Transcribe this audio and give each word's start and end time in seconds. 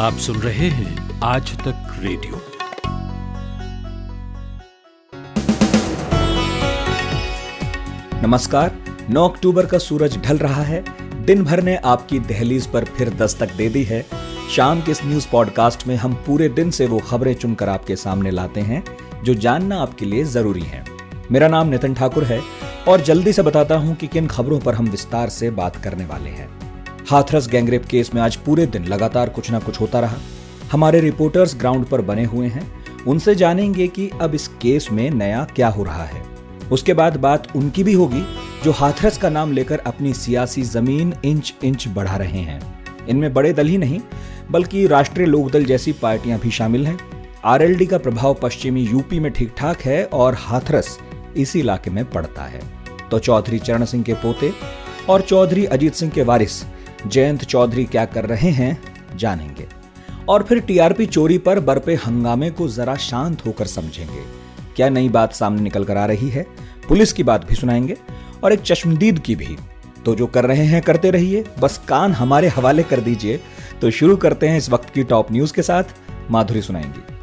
आप 0.00 0.12
सुन 0.12 0.36
रहे 0.36 0.68
हैं 0.68 1.20
आज 1.20 1.58
तक 1.58 1.98
रेडियो। 1.98 2.40
नमस्कार 8.22 8.76
9 9.10 9.28
अक्टूबर 9.28 9.66
का 9.66 9.78
सूरज 9.78 10.18
ढल 10.18 10.38
रहा 10.38 10.62
है। 10.62 10.84
दिन 11.24 11.44
भर 11.44 11.62
ने 11.62 11.76
आपकी 11.76 12.18
दहलीज 12.18 12.66
पर 12.66 12.84
फिर 12.84 13.10
दस्तक 13.10 13.52
दे 13.52 13.68
दी 13.68 13.84
है। 13.84 14.06
शाम 14.56 14.80
के 14.80 14.90
इस 14.90 15.04
न्यूज़ 15.04 15.28
पॉडकास्ट 15.32 15.86
में 15.86 15.96
हम 15.96 16.14
पूरे 16.14 16.48
दिन 16.48 16.70
से 16.70 16.86
वो 16.86 16.98
खबरें 16.98 17.34
चुनकर 17.34 17.68
आपके 17.68 17.96
सामने 17.96 18.30
लाते 18.30 18.60
हैं, 18.60 18.84
जो 19.24 19.34
जानना 19.34 19.76
आपके 19.76 20.06
लिए 20.06 20.24
ज़रूरी 20.24 20.62
है। 20.62 20.84
मेरा 21.32 21.48
नाम 21.48 21.68
नितिन 21.68 21.94
ठाकुर 21.94 22.24
है, 22.24 22.40
और 22.88 23.00
जल्दी 23.00 23.32
से 23.32 23.42
बताता 23.42 23.76
हूँ 23.76 23.94
कि 23.94 24.06
किन 24.06 24.26
खबरों 24.26 24.60
पर 24.60 24.74
हम 24.74 24.88
विस्तार 24.88 25.28
से 25.28 25.50
बात 25.50 25.76
करने 25.76 26.04
वाले 26.04 26.30
हैं। 26.30 26.59
हाथरस 27.10 27.48
गैंगरेप 27.48 27.84
केस 27.84 28.10
में 28.14 28.20
आज 28.22 28.36
पूरे 28.36 28.66
दिन 28.66 28.84
लगातार 28.84 29.28
कुछ 29.28 29.50
ना 29.50 29.58
कुछ 29.58 29.80
होता 29.80 30.00
रहा। 30.00 30.16
हमारे 30.72 31.00
रिपोर्टर्स 31.00 31.56
ग्राउंड 31.56 31.86
पर 31.86 32.00
बने 32.00 32.24
हुए 32.24 32.46
हैं। 32.46 32.62
उनसे 33.04 33.34
जानेंगे 33.34 33.88
कि 33.88 34.08
अब 34.20 34.34
इस 34.34 34.46
केस 34.48 34.88
में 34.92 35.10
नया 35.10 35.44
क्या 35.56 35.68
हो 35.68 35.84
रहा 35.84 36.04
है। 36.04 36.22
उसके 36.72 36.94
बाद 36.94 37.16
बात 37.16 37.48
उनकी 37.56 37.84
भी 37.84 37.92
होगी, 37.92 38.22
जो 38.64 38.72
हाथरस 38.72 39.18
का 39.18 39.30
नाम 39.30 39.52
लेकर 39.52 39.78
अपनी 39.78 40.14
सियासी 40.14 40.62
ज़मीन 40.62 41.12
इंच 41.24 41.54
इंच 41.64 41.88
बढ़ा 41.88 42.16
रहे 42.16 42.40
हैं। 42.40 42.60
इनमें 43.08 43.32
बड़े 43.34 43.52
दल 43.52 43.66
ही 43.66 43.78
नहीं, 43.78 44.00
बल्कि 44.50 44.86
राष्ट्रीय 44.86 45.26
लोकदल 45.26 45.64
जैसी 45.64 45.92
पार्टियाँ 45.92 46.38
भी 46.38 46.50
शामिल 46.50 46.86
हैं। 46.86 46.98
आरएलडी 47.44 47.86
का 47.86 47.98
प्रभाव 47.98 48.34
पश्चिमी 48.34 48.84
यूपी 48.84 49.20
में 49.20 49.32
ठीक 49.32 49.54
ठाक 49.58 49.82
है 49.82 50.04
और 50.04 50.36
हाथरस 50.38 50.98
इसी 51.36 51.60
इलाके 51.60 51.90
में 51.90 52.04
पड़ता 52.10 52.42
है। 52.42 52.62
तो 53.10 53.18
चौधरी 53.18 53.58
चरण 53.58 53.84
सिंह 53.84 54.04
के 54.04 54.14
पोते 54.14 54.52
और 55.08 55.20
चौधरी 55.20 55.64
अजीत 55.64 55.94
सिंह 55.94 56.12
के 56.12 56.22
वारिस 56.22 56.64
जयंत 57.06 57.44
चौधरी 57.44 57.84
क्या 57.84 58.04
कर 58.04 58.26
रहे 58.26 58.50
हैं, 58.50 58.82
जानेंगे। 59.16 59.66
और 60.28 60.42
फिर 60.42 60.60
टीआरपी 60.60 61.06
चोरी 61.06 61.38
पर 61.38 61.60
बरपे 61.60 61.94
हंगामे 61.94 62.50
को 62.50 62.68
जरा 62.68 62.96
शांत 62.96 63.46
होकर 63.46 63.66
समझेंगे। 63.66 64.20
क्या 64.76 64.88
नई 64.88 65.08
बात 65.08 65.34
सामने 65.34 65.62
निकल 65.62 65.84
कर 65.84 65.96
आ 65.96 66.06
रही 66.06 66.28
है? 66.28 66.46
पुलिस 66.88 67.12
की 67.12 67.22
बात 67.22 67.48
भी 67.48 67.54
सुनाएँगे। 67.54 67.96
और 68.44 68.52
एक 68.52 68.60
चश्मदीद 68.60 69.18
की 69.18 69.36
भी। 69.36 69.56
तो 70.04 70.14
जो 70.14 70.26
कर 70.26 70.44
रहे 70.44 70.64
हैं, 70.64 70.82
करते 70.82 71.10
रहिए। 71.10 71.44
बस 71.58 71.82
कान 71.88 72.12
हमारे 72.12 72.48
हवाले 72.48 72.82
कर 72.82 73.00
दीजिए। 73.00 73.40
तो 73.80 73.90
शुरू 73.90 74.16
करते 74.16 74.48
हैं 74.48 74.58
इस 74.58 74.70
वक्त 74.70 74.90
की 74.90 75.04
टॉप 75.04 75.32
न्यूज़ 75.32 75.52
के 75.52 75.62
साथ। 75.62 75.84
माधुरी 76.30 76.62
सुनाएँगी। 76.62 77.19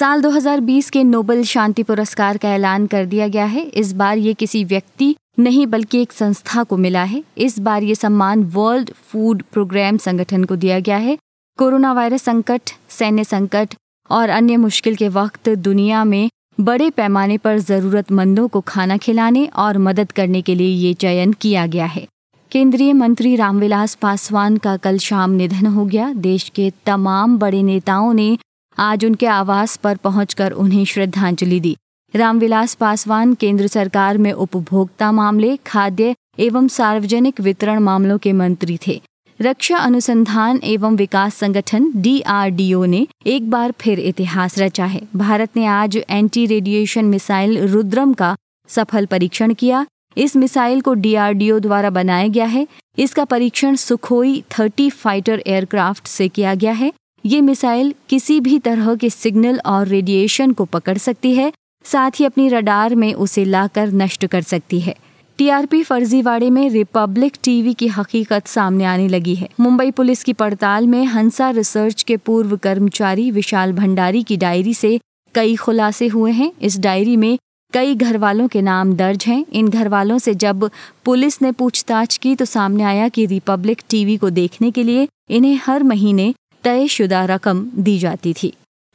साल 0.00 0.22
2020 0.22 0.88
के 0.90 1.02
नोबेल 1.04 1.42
शांति 1.44 1.82
पुरस्कार 1.82 2.36
का 2.36 2.48
ऐलान 2.48 2.86
कर 2.86 3.06
दिया 3.06 3.28
गया 3.28 3.44
है। 3.44 3.62
इस 3.62 3.92
बार 3.92 4.18
ये 4.18 4.34
किसी 4.34 4.64
व्यक्ति 4.64 5.16
नहीं, 5.38 5.66
बल्कि 5.66 6.00
एक 6.02 6.12
संस्था 6.12 6.62
को 6.62 6.76
मिला 6.76 7.02
है। 7.02 7.22
इस 7.38 7.58
बार 7.58 7.82
ये 7.82 7.94
सम्मान 7.94 8.44
वर्ल्ड 8.44 8.90
फ़ूड 8.90 9.42
प्रोग्राम 9.52 9.96
संगठन 9.96 10.44
को 10.44 10.56
दिया 10.56 10.80
गया 10.80 10.96
है। 10.96 11.18
कोरोना 11.58 11.92
वायरस 11.92 12.22
संकट, 12.22 12.60
सैन्य 12.88 13.24
संकट 13.24 13.74
और 14.10 14.28
अन्य 14.28 14.56
मुश्किल 14.56 14.96
के 14.96 15.08
वक्त 15.08 15.48
दुनिया 15.48 16.04
में 16.04 16.30
बड़े 16.60 16.90
पैमाने 16.90 17.38
पर 17.38 17.58
जरूरतमंदों 17.58 18.48
को 18.48 18.60
खाना 18.60 18.96
खिलाने 18.96 19.46
और 19.46 19.78
मदद 19.78 20.12
करने 20.12 20.42
के 20.42 20.54
लिए 20.54 20.68
ये 20.68 20.94
चयन 20.94 21.32
किया 21.32 21.66
गया 21.66 21.86
है। 21.86 22.06
केंद्रीय 22.50 22.92
मंत्री 22.92 23.36
रामविलास 23.36 23.94
पासवान 23.94 24.56
का 24.56 24.76
कल 24.76 24.98
शाम 24.98 25.30
निधन 25.30 25.66
हो 25.66 25.84
गया। 25.84 26.12
देश 26.12 26.48
के 26.48 26.72
तमाम 26.86 27.38
बड़े 27.38 27.62
नेताओं 27.62 28.14
ने 28.14 28.38
आज 28.80 29.04
उनके 29.04 29.26
आवास 29.26 29.76
पर 29.76 29.96
पहुंचकर 29.96 30.52
उन्हें 30.52 30.84
श्रद्धांजलि 30.84 31.60
दी। 31.60 31.76
रामविलास 32.16 32.74
पासवान 32.74 33.34
केंद्र 33.34 33.66
सरकार 33.66 34.18
में 34.18 34.32
उपभोक्ता 34.32 35.12
मामले, 35.12 35.56
खाद्य 35.56 36.14
एवं 36.38 36.68
सार्वजनिक 36.68 37.40
वितरण 37.40 37.78
मामलों 37.78 38.18
के 38.18 38.32
मंत्री 38.32 38.78
थे। 38.86 39.00
रक्षा 39.40 39.76
अनुसंधान 39.76 40.60
एवं 40.64 40.96
विकास 40.96 41.34
संगठन 41.34 41.90
डीआरडीओ 41.96 42.84
ने 42.84 43.06
एक 43.26 43.50
बार 43.50 43.72
फिर 43.80 44.00
इतिहास 44.00 44.58
रचा 44.58 44.84
है। 44.84 45.00
भारत 45.16 45.50
ने 45.56 45.66
आज 45.66 45.98
एंटी 46.10 46.46
रेडिएशन 46.46 47.04
मिसाइल 47.04 47.58
रुद्रम 47.66 48.12
का 48.12 48.36
सफल 48.68 49.06
परीक्षण 49.06 49.54
किया। 49.54 49.86
इस 50.16 50.36
मिसाइल 50.36 50.80
को 50.80 50.94
डीआरडीओ 50.94 51.58
द्वारा 51.58 51.90
बनाया 51.90 52.28
गया 52.28 52.46
है। 52.46 52.66
इसका 52.98 53.24
परीक्षण 53.24 53.74
सुखोई 53.74 54.42
30 54.50 54.90
फाइटर 54.90 55.42
एयरक्राफ्ट 55.46 56.06
से 56.06 56.28
किया 56.28 56.54
गया 56.54 56.72
है। 56.72 56.92
ये 57.24 57.40
मिसाइल 57.40 57.94
किसी 58.08 58.40
भी 58.40 58.58
तरह 58.58 58.94
के 58.94 59.10
सिग्नल 59.10 59.60
और 59.66 59.86
रेडिएशन 59.86 60.52
को 60.52 60.64
पकड़ 60.64 60.96
सकती 60.98 61.34
है, 61.34 61.52
साथ 61.84 62.10
ही 62.10 62.24
अपनी 62.24 62.48
रडार 62.48 62.94
में 62.94 63.12
उसे 63.14 63.44
लाकर 63.44 63.92
नष्ट 63.92 64.26
कर 64.26 64.42
सकती 64.42 64.80
है। 64.80 64.94
टीआरपी 65.38 65.82
फर्जीवाड़े 65.82 66.48
में 66.50 66.68
रिपब्लिक 66.70 67.36
टीवी 67.42 67.74
की 67.74 67.86
हकीकत 67.88 68.46
सामने 68.46 68.84
आने 68.84 69.08
लगी 69.08 69.34
है। 69.34 69.48
मुंबई 69.60 69.90
पुलिस 69.90 70.24
की 70.24 70.32
पड़ताल 70.32 70.86
में 70.86 71.04
हंसा 71.04 71.50
रिसर्च 71.50 72.02
के 72.02 72.16
पूर्व 72.16 72.56
कर्मचारी 72.56 73.30
विशाल 73.30 73.72
भंडारी 73.72 74.22
की 74.22 74.36
डायरी 74.36 74.74
से 74.74 74.98
कई 75.34 75.56
खुलासे 75.56 76.06
हुए 76.06 76.32
हैं। 76.32 76.52
इस 76.62 76.78
डायरी 76.78 77.16
में 77.16 77.38
कई 77.72 77.94
घर 77.94 78.16
वालों 78.18 78.48
के 78.48 78.62
नाम 78.62 78.94
दर्ज 78.94 79.24
हैं। 79.26 79.44
इन 79.52 79.68
घर 79.68 79.88
वालों 79.88 80.18
से 80.18 80.34
जब 80.34 80.70
पुलिस 81.04 81.42
ने 81.42 81.52
पूछताछ 81.52 82.16
की 82.16 82.34
तो 82.34 82.44
सामने 82.44 82.84
आया 82.84 83.08
कि 83.08 83.26
रिपब्लिक 83.26 83.82
टीवी 83.90 84.16
को 84.16 84.30
देखने 84.30 84.70
के 84.70 84.82
लिए 84.82 85.08
इन्हें 85.30 85.58
हर 85.66 85.82
महीने 85.82 86.34
तयशुदा 86.64 87.24
रकम 87.24 87.66
दी 87.76 87.98
जाती 87.98 88.34
थी। 88.42 88.52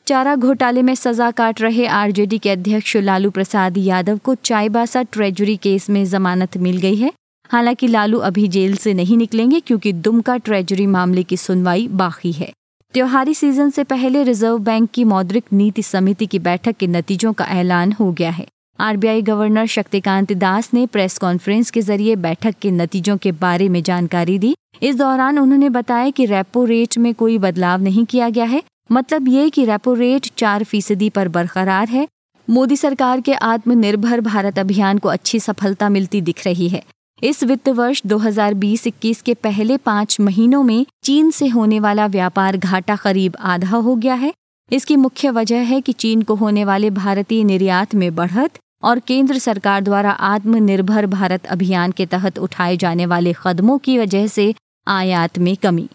चारा 0.08 0.36
घोटाले 0.36 0.82
में 0.82 0.96
सजा 0.96 1.32
काट 1.32 1.62
रहे 1.62 1.86
आरजेडी 1.86 2.38
के 2.38 2.50
अध्यक्ष 2.50 2.98
लालू 2.98 3.30
प्रसाद 3.30 3.78
यादव 3.78 4.18
को 4.18 4.36
चाईबासा 4.36 5.04
ट्रेजरी 5.04 5.58
केस 5.58 5.90
में 5.90 6.06
जमानत 6.06 6.58
मिल 6.58 6.78
गई 6.78 6.96
है। 6.96 7.12
हालाँकि 7.50 7.88
लालू 7.88 8.20
अभी 8.20 8.48
जेल 8.48 8.76
से 8.76 8.94
नहीं 8.94 9.18
निकलेंगे 9.18 9.60
क्योंकि 9.60 9.94
दुमका 9.94 10.38
ट्रेजरी 10.38 10.86
मामले 10.86 11.24
की 11.24 11.38
सुनवाई 11.38 11.88
बाकी 11.88 12.32
है। 12.32 12.52
त्योहारी 12.94 13.34
सीज़न 13.34 13.70
से 13.70 13.84
पहले 13.84 14.24
रिज़र्व 14.24 14.58
बैंक 14.58 14.90
की 14.94 15.04
मौद्रिक 15.04 15.46
नीति 15.54 15.84
समिति 15.84 16.26
की 16.26 16.40
बैठक 16.40 16.76
के 16.76 16.88
नतीजों 16.88 17.34
का 17.34 17.46
ऐलान 17.46 17.92
हो 17.92 18.12
गया 18.12 18.30
है। 18.30 18.48
आरबीआई 18.80 19.22
गवर्नर 19.22 19.66
शक्तिकांत 19.66 20.32
दास 20.34 20.70
ने 20.74 20.86
प्रेस 20.86 21.18
कॉन्फ्रेंस 21.18 21.70
के 21.72 21.82
ज़रिए 21.82 22.16
बैठक 22.16 22.56
के 22.62 22.72
नतीजों 22.72 23.18
के 23.18 23.32
बारे 23.32 23.68
में 23.70 23.82
जानकारी 23.84 24.40
दी। 24.40 24.56
इस 24.84 24.96
दौरान 24.96 25.40
उन्होंने 25.40 25.70
बताया 25.70 26.10
कि 26.10 26.26
रेपो 26.26 26.64
रेट 26.66 26.98
में 26.98 27.14
कोई 27.14 27.38
बदलाव 27.38 27.82
नहीं 27.82 28.06
किया 28.06 28.30
गया 28.30 28.46
है। 28.46 28.62
मतलब 28.92 29.28
ये 29.28 29.50
कि 29.50 29.66
रेपो 29.66 29.94
रेट 29.94 30.30
चार 30.38 30.64
फ़ीसदी 30.64 31.10
पर 31.10 31.28
बरकरार 31.28 31.88
है। 31.88 32.08
मोदी 32.48 32.76
सरकार 32.76 33.22
के 33.22 33.34
आत्मनिर्भर 33.34 34.22
भारत 34.22 34.60
अभियान 34.60 34.98
को 34.98 35.10
अच्छी 35.10 35.40
सफलता 35.40 35.90
मिलती 35.90 36.22
दिख 36.22 36.46
रही 36.46 36.70
है। 36.70 36.84
इस 37.24 37.44
वित्त 37.44 37.70
वर्ष 37.70 38.02
2020-21 38.06 39.22
के 39.22 39.34
पहले 39.34 39.78
पाँच 39.78 40.20
महीनों 40.20 40.64
में 40.64 40.86
चीन 41.04 41.32
से 41.32 41.48
होने 41.48 41.80
वाला 41.80 42.08
व्यापार 42.08 42.58
घाटा 42.58 42.96
करीब 42.96 43.36
आधा 43.40 43.78
हो 43.78 43.96
गया 43.96 44.14
है। 44.14 44.34
इसकी 44.72 44.96
मुख्य 44.96 45.30
वजह 45.30 45.62
है 45.62 45.82
कि 45.82 45.94
चीन 45.94 46.22
को 46.22 46.36
होने 46.36 46.66
वाले 46.66 46.90
भारतीय 46.90 47.44
निर्यात 47.44 47.96
में 47.96 48.16
बढ़त 48.16 48.60
और 48.86 49.00
केंद्र 49.00 49.38
सरकार 49.38 49.82
द्वारा 49.82 50.12
आत्मनिर्भर 50.12 51.06
भारत 51.06 51.46
अभियान 51.46 51.92
के 51.92 52.06
तहत 52.06 52.40
उठाए 52.40 52.78
जाने 52.78 53.06
वाले 53.06 53.34
कदमों 53.46 53.78
की 53.78 53.98
वजह 53.98 54.28
से 54.28 54.56
आयात 54.88 55.40
में 55.40 55.58
कमी। 55.58 55.90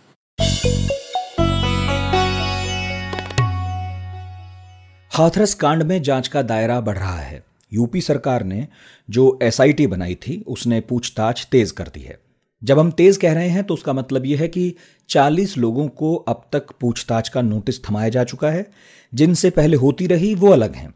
हाथरस 5.10 5.54
कांड 5.54 5.82
में 5.82 6.02
जाँच 6.02 6.28
का 6.28 6.42
दायरा 6.42 6.80
बढ़ 6.80 6.98
रहा 6.98 7.18
है। 7.18 7.44
यूपी 7.72 8.00
सरकार 8.00 8.44
ने 8.44 8.68
जो 9.10 9.38
एसआईटी 9.42 9.86
बनाई 9.86 10.14
थी, 10.14 10.44
उसने 10.46 10.80
पूछताछ 10.80 11.48
तेज 11.52 11.70
कर 11.70 11.84
दी 11.84 12.00
है। 12.00 12.18
जब 12.64 12.78
हम 12.78 12.90
तेज 12.90 13.16
कह 13.16 13.32
रहे 13.32 13.48
हैं 13.48 13.64
तो 13.64 13.74
उसका 13.74 13.92
मतलब 13.92 14.26
यह 14.26 14.38
है 14.38 14.48
कि 14.48 14.74
40 15.08 15.58
लोगों 15.58 15.88
को 15.88 16.14
अब 16.14 16.44
तक 16.52 16.66
पूछताछ 16.80 17.28
का 17.28 17.42
नोटिस 17.42 17.84
थमाया 17.84 18.08
जा 18.08 18.24
चुका 18.24 18.50
है। 18.50 18.70
जिनसे 19.14 19.50
पहले 19.50 19.76
होती 19.76 20.06
रही, 20.06 20.34
वो 20.34 20.48
अलग 20.48 20.74
हैं। 20.74 20.94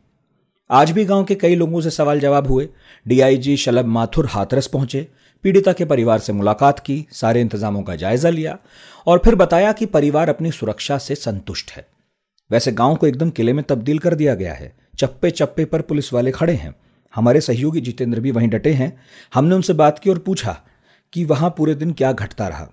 आज 0.70 0.90
भी 0.90 1.04
गाँव 1.04 1.24
के 1.24 1.34
कई 1.34 1.54
लोगों 1.54 1.80
से 1.80 1.90
सवाल 1.90 2.20
जवाब 2.20 2.46
हुए। 2.46 2.68
डीआईजी 3.08 3.56
शलभ 3.56 3.84
माथुर 3.84 4.26
हाथरस 4.26 4.66
पहुँचे। 4.66 5.08
पीड़िता 5.42 5.72
के 5.72 5.84
परिवार 5.84 6.18
से 6.18 6.32
मुलाकात 6.32 6.78
की। 6.78 7.06
सारे 7.12 7.40
इंतजामों 7.40 7.82
का 7.82 7.96
जायजा 7.96 8.30
लिया 8.30 8.58
और 9.06 9.20
फिर 9.24 9.34
बताया 9.34 9.72
कि 9.72 9.86
परिवार 9.86 10.28
अपनी 10.28 10.50
सुरक्षा 10.50 10.98
से 10.98 11.14
संतुष्ट 11.14 11.70
है। 11.70 11.86
वैसे 12.50 12.72
गाँव 12.72 12.96
को 12.96 13.06
एकदम 13.06 13.30
किले 13.30 13.52
में 13.52 13.64
तब्दील 13.64 13.98
कर 13.98 14.14
दिया 14.14 14.34
गया 14.34 14.54
है। 14.54 14.76
चप्पे 14.98 15.30
चप्पे 15.30 15.64
पर 15.64 15.80
पुलिस 15.80 16.12
वाले 16.12 16.30
खड़े 16.30 16.54
हैं। 16.54 16.74
हमारे 17.14 17.40
सहयोगी 17.40 17.80
जितेंद्र 17.80 18.20
भी 18.20 18.30
वहीं 18.30 18.48
डटे 18.48 18.72
हैं। 18.72 19.00
हमने 19.34 19.54
उनसे 19.54 19.72
बात 19.72 19.98
की 19.98 20.10
और 20.10 20.18
पूछा 20.18 20.60
कि 21.12 21.24
वहाँ 21.24 21.54
पूरे 21.58 21.74
दिन 21.74 21.92
क्या 21.92 22.12
घटता 22.12 22.48
रहा। 22.48 22.70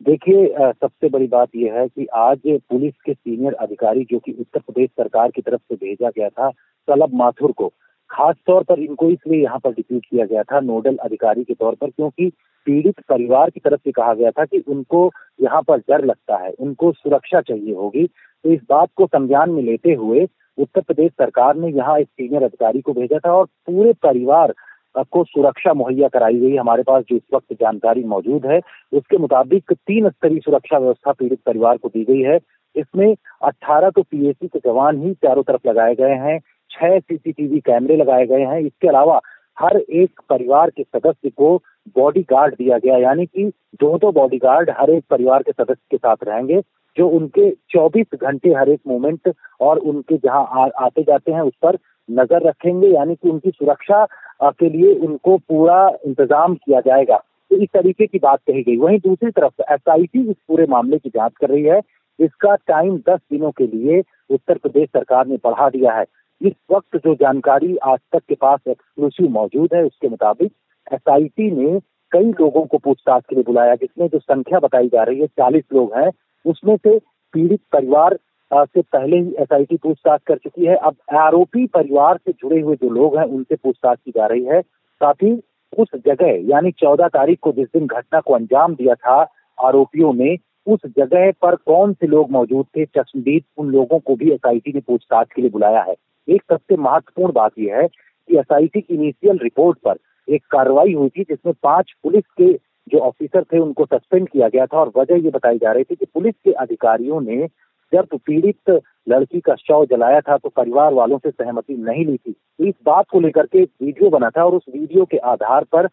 देखिए 0.00 0.46
सबसे 0.72 1.08
बड़ी 1.08 1.26
बात 1.26 1.48
यह 1.56 1.74
है 1.74 1.86
कि 1.88 2.06
आज 2.14 2.38
पुलिस 2.46 2.92
के 3.06 3.12
सीनियर 3.12 3.52
अधिकारी 3.54 4.04
जो 4.10 4.18
कि 4.18 4.32
उत्तर 4.32 4.60
प्रदेश 4.60 4.88
सरकार 4.90 5.30
की 5.30 5.42
तरफ़ 5.42 5.60
से 5.60 5.74
भेजा 5.76 6.08
गया 6.08 6.28
था 6.28 6.50
सलब 6.88 7.14
माथुर 7.14 7.52
को, 7.52 7.68
खास 8.10 8.36
तौर 8.46 8.62
पर 8.62 8.80
इनको 8.80 9.08
इसलिए 9.10 9.42
यहाँ 9.42 9.58
पर 9.58 9.72
डिप्यूट 9.72 10.04
किया 10.10 10.24
गया 10.26 10.42
था 10.42 10.60
नोडल 10.60 10.96
अधिकारी 11.04 11.44
के 11.44 11.54
तौर 11.54 11.74
पर 11.74 11.90
क्योंकि 11.90 12.30
पीड़ित 12.66 13.00
परिवार 13.08 13.50
की 13.50 13.60
तरफ़ 13.60 13.80
से 13.84 13.92
कहा 13.92 14.12
गया 14.14 14.30
था 14.30 14.44
कि 14.44 14.58
उनको 14.68 15.10
यहाँ 15.40 15.62
पर 15.62 15.78
डर 15.78 16.04
लगता 16.04 16.36
है, 16.36 16.50
उनको 16.50 16.92
सुरक्षा 16.92 17.40
चाहिए 17.40 17.74
होगी। 17.74 18.06
तो 18.06 18.52
इस 18.52 18.60
बात 18.68 18.88
को 18.96 19.06
संज्ञान 19.06 19.50
में 19.50 19.62
लेते 19.62 19.92
हुए 19.94 20.26
उत्तर 20.58 20.80
प्रदेश 20.80 21.10
सरकार 21.12 21.56
ने 21.56 21.68
यहाँ 21.68 21.98
एक 21.98 22.06
सीनियर 22.08 22.42
अधिकारी 22.42 22.80
को 22.80 22.92
भेजा 22.92 23.18
था 23.18 23.32
और 23.32 23.44
पूरे 23.66 23.92
परिवार 24.02 24.52
को 24.98 25.24
सुरक्षा 25.24 25.72
मुहैया 25.74 26.08
कराई 26.08 26.38
गई। 26.40 26.56
हमारे 26.56 26.82
पास 26.82 27.04
जो 27.08 27.16
इस 27.16 27.22
वक्त 27.34 27.52
जानकारी 27.52 28.04
मौजूद 28.04 28.46
है, 28.46 28.60
उसके 28.92 29.18
मुताबिक 29.18 29.72
तीन 29.72 30.08
स्तरीय 30.08 30.38
सुरक्षा 30.38 30.78
व्यवस्था 30.78 31.12
पीड़ित 31.12 31.38
परिवार 31.46 31.76
को 31.76 31.88
दी 31.88 32.04
गई 32.04 32.20
है। 32.20 32.38
इसमें 32.76 33.14
18 33.42 33.90
तो 33.90 34.02
पीएसी 34.02 34.48
के 34.48 34.58
जवान 34.58 35.02
ही 35.02 35.12
चारों 35.14 35.42
तरफ़ 35.42 35.68
लगाए 35.68 35.94
गए 35.94 36.14
हैं, 36.14 36.38
छह 36.70 36.98
सीसीटीवी 36.98 37.60
कैमरे 37.60 37.96
लगाए 37.96 38.26
गए 38.26 38.42
हैं। 38.42 38.60
इसके 38.60 38.88
अलावा 38.88 39.20
हर 39.58 39.76
एक 39.76 40.20
परिवार 40.30 40.70
के 40.70 40.82
सदस्य 40.82 41.30
को 41.30 41.56
बॉडी 41.96 42.22
गार्ड 42.22 42.54
दिया 42.54 42.78
गया, 42.78 42.96
यानी 42.96 43.26
कि 43.26 43.44
दो 43.74 43.98
दो 43.98 44.12
बॉडी 44.12 44.38
गार्ड 44.38 44.70
हर 44.70 44.90
एक 44.90 45.04
परिवार 45.10 45.42
के 45.42 45.52
सदस्य 45.52 45.86
के 45.90 45.96
साथ 45.96 46.16
रहेंगे, 46.24 46.60
जो 46.96 47.08
उनके 47.08 47.50
24 47.50 48.06
घंटे 48.22 48.52
हर 48.54 48.68
एक 48.68 48.80
मोमेंट 48.88 49.32
और 49.60 49.78
उनके 49.78 50.16
जहाँ 50.16 50.70
आते 50.80 51.02
जाते 51.02 51.32
हैं, 51.32 51.40
उस 51.40 51.52
पर 51.62 51.76
नज़र 52.08 52.46
रखेंगे, 52.48 52.88
यानी 52.88 53.14
कि 53.14 53.28
उनकी 53.28 53.50
सुरक्षा 53.50 54.06
के 54.42 54.68
लिए 54.68 54.94
उनको 54.96 55.36
पूरा 55.38 55.88
इंतज़ाम 56.06 56.54
किया 56.54 56.80
जाएगा। 56.80 57.16
तो 57.50 57.56
इस 57.56 57.68
तरीके 57.74 58.06
की 58.06 58.18
बात 58.18 58.40
कही 58.48 58.62
गई। 58.62 58.76
वहीं 58.76 58.98
दूसरी 58.98 59.30
तरफ़ 59.30 59.62
एसआईटी 59.72 60.28
इस 60.30 60.36
पूरे 60.48 60.66
मामले 60.66 60.98
की 60.98 61.08
जाँच 61.08 61.32
कर 61.40 61.48
रही 61.48 61.62
है। 61.64 61.80
इसका 62.18 62.54
टाइम 62.68 62.96
दस 63.08 63.20
दिनों 63.30 63.50
के 63.50 63.66
लिए 63.66 64.02
उत्तर 64.30 64.58
प्रदेश 64.58 64.88
सरकार 64.88 65.26
ने 65.26 65.36
बढ़ा 65.44 65.68
दिया 65.70 65.92
है। 65.92 66.04
इस 66.40 66.52
वक्त 66.70 66.96
जो 66.96 67.14
जानकारी 67.14 67.76
आज 67.76 67.98
तक 68.12 68.22
के 68.28 68.34
पास 68.34 68.60
एक्सक्लूसिव 68.68 69.28
मौजूद 69.30 69.74
है, 69.74 69.82
उसके 69.84 70.08
मुताबिक 70.08 70.52
एसआईटी 70.92 71.50
ने 71.50 71.78
कई 72.12 72.30
लोगों 72.40 72.64
को 72.66 72.78
पूछताछ 72.78 73.22
के 73.28 73.34
लिए 73.34 73.44
बुलाया, 73.44 73.74
जिसमें 73.74 74.06
जो 74.08 74.18
संख्या 74.18 74.58
बताई 74.58 74.88
जा 74.88 75.02
रही 75.02 75.20
है, 75.20 75.26
चालीस 75.26 75.64
लोग 75.72 75.94
हैं, 75.94 76.10
उसमें 76.44 76.76
से 76.76 76.98
पीड़ित 77.34 77.60
परिवार 77.72 78.18
से 78.54 78.82
पहले 78.82 79.16
ही 79.16 79.34
एसआईटी 79.38 79.76
पूछताछ 79.76 80.20
कर 80.26 80.36
चुकी 80.36 80.64
है। 80.64 80.76
अब 80.76 80.96
आरोपी 81.14 81.66
परिवार 81.66 82.16
से 82.16 82.32
जुड़े 82.32 82.60
हुए 82.60 82.76
जो 82.76 82.90
लोग 82.90 83.16
हैं, 83.16 83.24
उनसे 83.24 83.56
पूछताछ 83.56 83.98
की 84.04 84.10
जा 84.10 84.26
रही 84.26 84.44
है। 84.44 84.60
साथ 85.02 85.14
ही 85.14 85.42
उस 85.78 85.88
जगह, 86.06 86.48
यानी 86.50 86.70
चौदह 86.70 87.08
तारीख 87.08 87.38
को 87.42 87.52
जिस 87.52 87.66
दिन 87.66 87.86
घटना 87.86 88.20
को 88.20 88.34
अंजाम 88.34 88.74
दिया 88.74 88.94
था 88.94 89.32
आरोपियों 89.60 90.12
ने, 90.14 90.36
उस 90.66 90.80
जगह 90.86 91.30
पर 91.30 91.54
कौन 91.54 91.92
से 91.92 92.06
लोग 92.06 92.30
मौजूद 92.30 92.66
थे? 92.76 92.84
चश्मदीद, 92.84 93.42
उन 93.58 93.66
लोगों 93.66 93.98
को 93.98 94.16
भी 94.16 94.30
एसआईटी 94.30 94.72
ने 94.72 94.80
पूछताछ 94.80 95.26
के 95.36 95.42
लिए 95.42 95.50
बुलाया 95.50 95.82
है। 95.82 95.94
एक 96.28 96.42
सबसे 96.42 96.76
महत्वपूर्ण 96.76 97.32
बात 97.32 97.52
यह 97.58 97.76
है 97.76 97.88
कि 98.28 98.38
एसआईटी 98.38 98.80
की 98.80 98.94
इनिशियल 98.94 99.38
रिपोर्ट 99.42 99.78
पर 99.78 99.96
एक 100.28 100.42
कार्रवाई 100.50 100.92
हुई 100.92 101.08
थी, 101.08 101.22
जिसमें 101.22 101.54
पाँच 101.62 101.94
पुलिस 102.02 102.24
के 102.40 102.52
जो 102.88 102.98
ऑफिसर 102.98 103.42
थे, 103.42 103.58
उनको 103.58 103.84
सस्पेंड 103.84 104.28
किया 104.28 104.48
गया 104.48 104.66
था। 104.66 104.80
और 104.80 104.92
वजह 104.96 105.14
ये 105.14 105.30
बताई 105.30 105.58
जा 105.58 105.72
रही 105.72 105.84
थी 105.84 105.94
कि 105.94 106.06
पुलिस 106.14 106.34
के 106.44 106.52
अधिकारियों 106.52 107.20
ने 107.20 107.48
जब 107.92 108.16
पीड़ित 108.16 108.70
लड़की 109.08 109.40
का 109.40 109.54
शव 109.54 109.84
जलाया 109.90 110.20
था 110.20 110.36
तो 110.36 110.48
परिवार 110.48 110.94
वालों 110.94 111.18
से 111.18 111.30
सहमति 111.30 111.74
नहीं 111.76 112.04
ली 112.06 112.16
थी। 112.16 112.34
इस 112.60 112.74
बात 112.86 113.06
को 113.12 113.20
लेकर 113.20 113.46
के 113.46 113.62
वीडियो 113.62 114.10
बना 114.10 114.30
था 114.30 114.44
और 114.44 114.54
उस 114.54 114.62
वीडियो 114.74 115.04
के 115.04 115.18
आधार 115.32 115.64
पर 115.72 115.88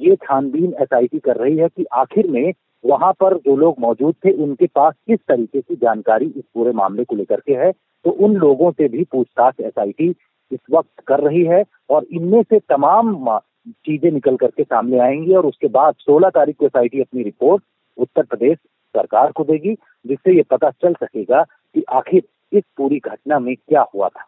ये 0.00 0.16
छानबीन 0.16 0.74
एसआईटी 0.82 1.18
कर 1.18 1.36
रही 1.36 1.56
है 1.56 1.68
कि 1.68 1.84
आखिर 1.94 2.30
में 2.30 2.52
वहाँ 2.84 3.12
पर 3.20 3.36
जो 3.36 3.56
लोग 3.56 3.76
मौजूद 3.80 4.14
थे, 4.24 4.30
उनके 4.32 4.66
पास 4.66 4.94
किस 5.06 5.18
तरीके 5.28 5.60
की 5.60 5.76
जानकारी 5.76 6.26
इस 6.26 6.44
पूरे 6.54 6.72
मामले 6.72 7.04
को 7.04 7.16
लेकर 7.16 7.40
के 7.40 7.54
है 7.54 7.70
तो 7.72 8.10
उन 8.10 8.34
लोगों 8.36 8.70
से 8.72 8.88
भी 8.88 9.04
पूछताछ 9.04 9.60
एसआईटी 9.60 10.08
इस 10.50 10.58
वक्त 10.70 11.02
कर 11.06 11.20
रही 11.20 11.44
है 11.44 11.62
और 11.90 12.06
इनमें 12.12 12.42
से 12.42 12.58
तमाम 12.58 13.38
चीज़ें 13.86 14.10
निकल 14.10 14.36
करके 14.36 14.64
सामने 14.64 14.98
आएँगी 14.98 15.34
और 15.34 15.46
उसके 15.46 15.68
बाद 15.68 15.94
16 16.00 16.30
तारीख 16.34 16.56
को 16.56 16.66
एसआईटी 16.66 17.00
अपनी 17.00 17.22
रिपोर्ट, 17.22 17.62
उत्तर 17.98 18.22
प्रदेश 18.22 18.58
सरकार 18.96 19.32
को 19.32 19.44
देगी, 19.44 19.74
जिससे 20.06 20.36
ये 20.36 20.42
पता 20.42 20.70
चल 20.70 20.92
सकेगा 20.92 21.42
कि 21.42 21.84
आखिर 21.92 22.22
इस 22.52 22.62
पूरी 22.76 22.98
घटना 22.98 23.38
में 23.38 23.54
क्या 23.56 23.84
हुआ 23.94 24.08
था। 24.08 24.24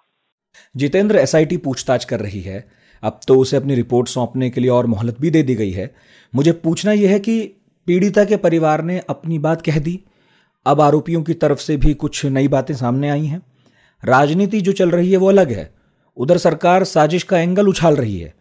जितेंद्र 0.77 1.17
एसआईटी 1.17 1.57
पूछताछ 1.57 2.05
कर 2.05 2.21
रही 2.21 2.41
है। 2.41 2.69
अब 3.03 3.21
तो 3.29 3.39
उसे 3.39 3.57
अपनी 3.57 3.75
रिपोर्ट 3.75 4.09
सौंपने 4.09 4.51
के 4.51 4.61
लिए 4.61 4.71
और 4.71 4.87
मोहलत 4.87 5.21
भी 5.21 5.31
दे 5.31 5.43
दी 5.43 5.55
गई 5.55 5.71
है। 5.71 5.95
मुझे 6.35 6.53
पूछना 6.53 6.93
यह 6.93 7.11
है 7.11 7.19
कि 7.21 7.55
पीड़िता 7.87 8.25
के 8.25 8.37
परिवार 8.37 8.83
ने 8.83 8.99
अपनी 8.99 9.39
बात 9.39 9.63
कह 9.63 9.79
दी? 9.79 10.05
अब 10.67 10.81
आरोपियों 10.81 11.23
की 11.23 11.35
तरफ़ 11.35 11.59
से 11.59 11.77
भी 11.77 11.95
कुछ 11.95 12.25
नई 12.27 12.49
बातें 12.49 12.75
सामने 12.75 13.11
आई 13.11 13.27
हैं। 13.27 13.43
राजनीति 14.05 14.61
जो 14.61 14.73
चल 14.73 14.91
रही 14.91 15.11
है 15.11 15.17
वो 15.17 15.29
अलग 15.29 15.51
है। 15.51 15.75
उधर 16.17 16.39
सरकार 16.39 16.85
साजिश 16.85 17.23
का 17.23 17.39
एंगल 17.39 17.69
उछाल 17.69 17.97
रही 17.97 18.19
है। 18.21 18.35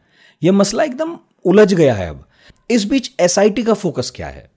यह 0.43 0.51
मसला 0.51 0.83
एकदम 0.83 1.17
उलझ 1.45 1.73
गया 1.73 1.93
है 1.93 2.09
अब। 2.09 2.25
इस 2.71 2.85
बीच 2.85 3.11
एसआईटी 3.19 3.63
का 3.63 3.73
फोकस 3.73 4.13
क्या 4.15 4.27
है? 4.27 4.51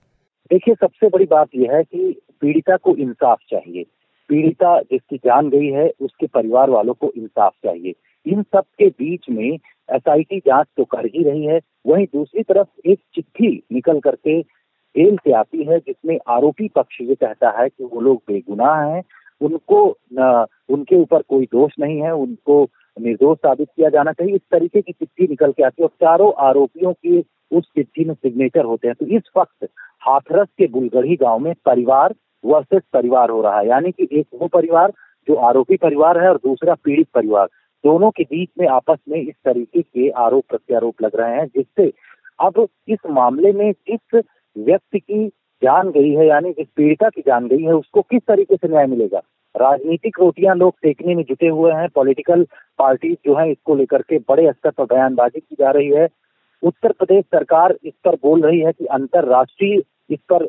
देखिए 0.51 0.75
सबसे 0.75 1.07
बड़ी 1.09 1.25
बात 1.25 1.49
यह 1.55 1.75
है 1.75 1.83
कि 1.83 2.21
पीड़िता 2.41 2.77
को 2.77 2.95
इंसाफ 2.95 3.39
चाहिए। 3.51 3.85
पीड़िता 4.29 4.81
जिसकी 4.81 5.17
जान 5.17 5.49
गई 5.49 5.67
है 5.67 5.91
उसके 6.01 6.27
परिवार 6.27 6.69
वालों 6.69 6.93
को 6.93 7.11
इंसाफ 7.17 7.53
चाहिए। 7.53 7.93
इन 8.25 8.43
सब 8.43 8.63
के 8.79 8.87
बीच 8.87 9.29
में 9.29 9.57
एसआईटी 9.91 10.39
जाँच 10.39 10.67
तो 10.77 10.85
कर 10.85 11.05
ही 11.05 11.23
रही 11.23 11.45
है। 11.45 11.59
वहीं 11.87 12.05
दूसरी 12.05 12.43
तरफ़ 12.43 12.67
एक 12.85 12.99
चिट्ठी 13.15 13.63
निकल 13.73 13.99
करके 13.99 14.41
जेल 14.95 15.17
से 15.17 15.31
आती 15.31 15.63
है 15.63 15.79
जिसमें 15.79 16.19
आरोपी 16.27 16.67
पक्ष 16.67 16.97
ये 17.01 17.15
कहता 17.15 17.61
है 17.61 17.69
कि 17.69 17.83
वो 17.83 18.01
लोग 18.01 18.21
बेगुनाह 18.27 18.81
हैं। 18.81 19.03
उनको 19.41 19.97
न, 20.13 20.45
उनके 20.69 20.95
ऊपर 20.95 21.21
कोई 21.21 21.45
दोष 21.45 21.71
नहीं 21.79 22.01
है 22.01 22.15
उनको 22.15 22.67
निर्दोष 22.99 23.37
साबित 23.37 23.67
किया 23.75 23.89
जाना 23.89 24.11
चाहिए। 24.11 24.35
इस 24.35 24.41
तरीके 24.51 24.81
की 24.81 24.91
चिट्ठी 24.91 25.23
निकल 25.23 25.51
के 25.51 25.63
आती 25.63 25.83
है 25.83 25.85
और 25.85 26.07
चारों 26.07 26.33
आरोपियों 26.47 26.93
की 26.93 27.23
उस 27.51 27.63
चिट्ठी 27.63 28.05
में 28.05 28.13
सिग्नेचर 28.13 28.63
होते 28.63 28.87
हैं। 28.87 28.95
तो 28.99 29.05
इस 29.05 29.23
वक्त 29.37 29.67
हाथरस 30.01 30.47
के 30.57 30.67
बुलगढ़ी 30.67 31.15
गाँव 31.15 31.39
में 31.39 31.53
परिवार 31.65 32.15
वर्सेस 32.45 32.81
परिवार 32.93 33.29
हो 33.29 33.41
रहा 33.41 33.59
है। 33.59 33.67
यानी 33.67 33.91
कि 33.91 34.07
एक 34.11 34.27
वो 34.41 34.47
परिवार 34.47 34.93
जो 35.27 35.35
आरोपी 35.35 35.77
परिवार 35.77 36.19
है 36.19 36.29
और 36.29 36.37
दूसरा 36.37 36.73
पीड़ित 36.73 37.07
परिवार। 37.13 37.47
दोनों 37.83 38.11
के 38.11 38.23
बीच 38.23 38.49
में 38.59 38.67
आपस 38.67 38.97
में 39.09 39.21
इस 39.21 39.35
तरीके 39.45 39.81
के 39.81 40.09
आरोप 40.09 40.43
प्रत्यारोप 40.49 41.01
लग 41.01 41.15
रहे 41.15 41.35
हैं, 41.35 41.47
जिससे 41.47 41.93
अब 42.39 42.67
इस 42.87 42.99
मामले 43.09 43.51
में 43.51 43.71
जिस 43.71 44.21
व्यक्ति 44.57 44.99
की 44.99 45.27
जान 45.63 45.91
गई 45.91 46.11
है, 46.11 46.27
यानी 46.27 46.51
जिस 46.51 46.67
पीड़िता 46.75 47.09
की 47.09 47.21
जान 47.21 47.47
गई 47.47 47.63
है, 47.63 47.73
उसको 47.73 48.01
किस 48.01 48.21
तरीके 48.27 48.55
से 48.55 48.67
न्याय 48.67 48.85
मिलेगा? 48.85 49.21
राजनीतिक 49.57 50.19
रोटियाँ 50.19 50.55
लोग 50.55 50.73
सेकने 50.73 51.15
में 51.15 51.23
जुटे 51.23 51.47
हुए 51.47 51.71
हैं। 51.71 51.89
पॉलिटिकल 51.89 52.43
पार्टी 52.79 53.13
जो 53.13 53.35
है, 53.35 53.51
इसको 53.51 53.75
लेकर 53.75 54.01
के 54.01 54.17
बड़े 54.17 54.51
स्तर 54.51 54.69
पर 54.69 54.83
बयानबाजी 54.83 55.39
की 55.39 55.55
जा 55.59 55.71
रही 55.71 55.89
है। 55.89 56.07
उत्तर 56.63 56.91
प्रदेश 56.91 57.23
सरकार 57.25 57.75
इस 57.83 57.93
पर 58.05 58.15
बोल 58.23 58.41
रही 58.41 58.59
है 58.59 58.71
कि 58.71 58.85
अंतर्राष्ट्रीय 58.93 59.81
इस 60.09 60.19
पर 60.31 60.47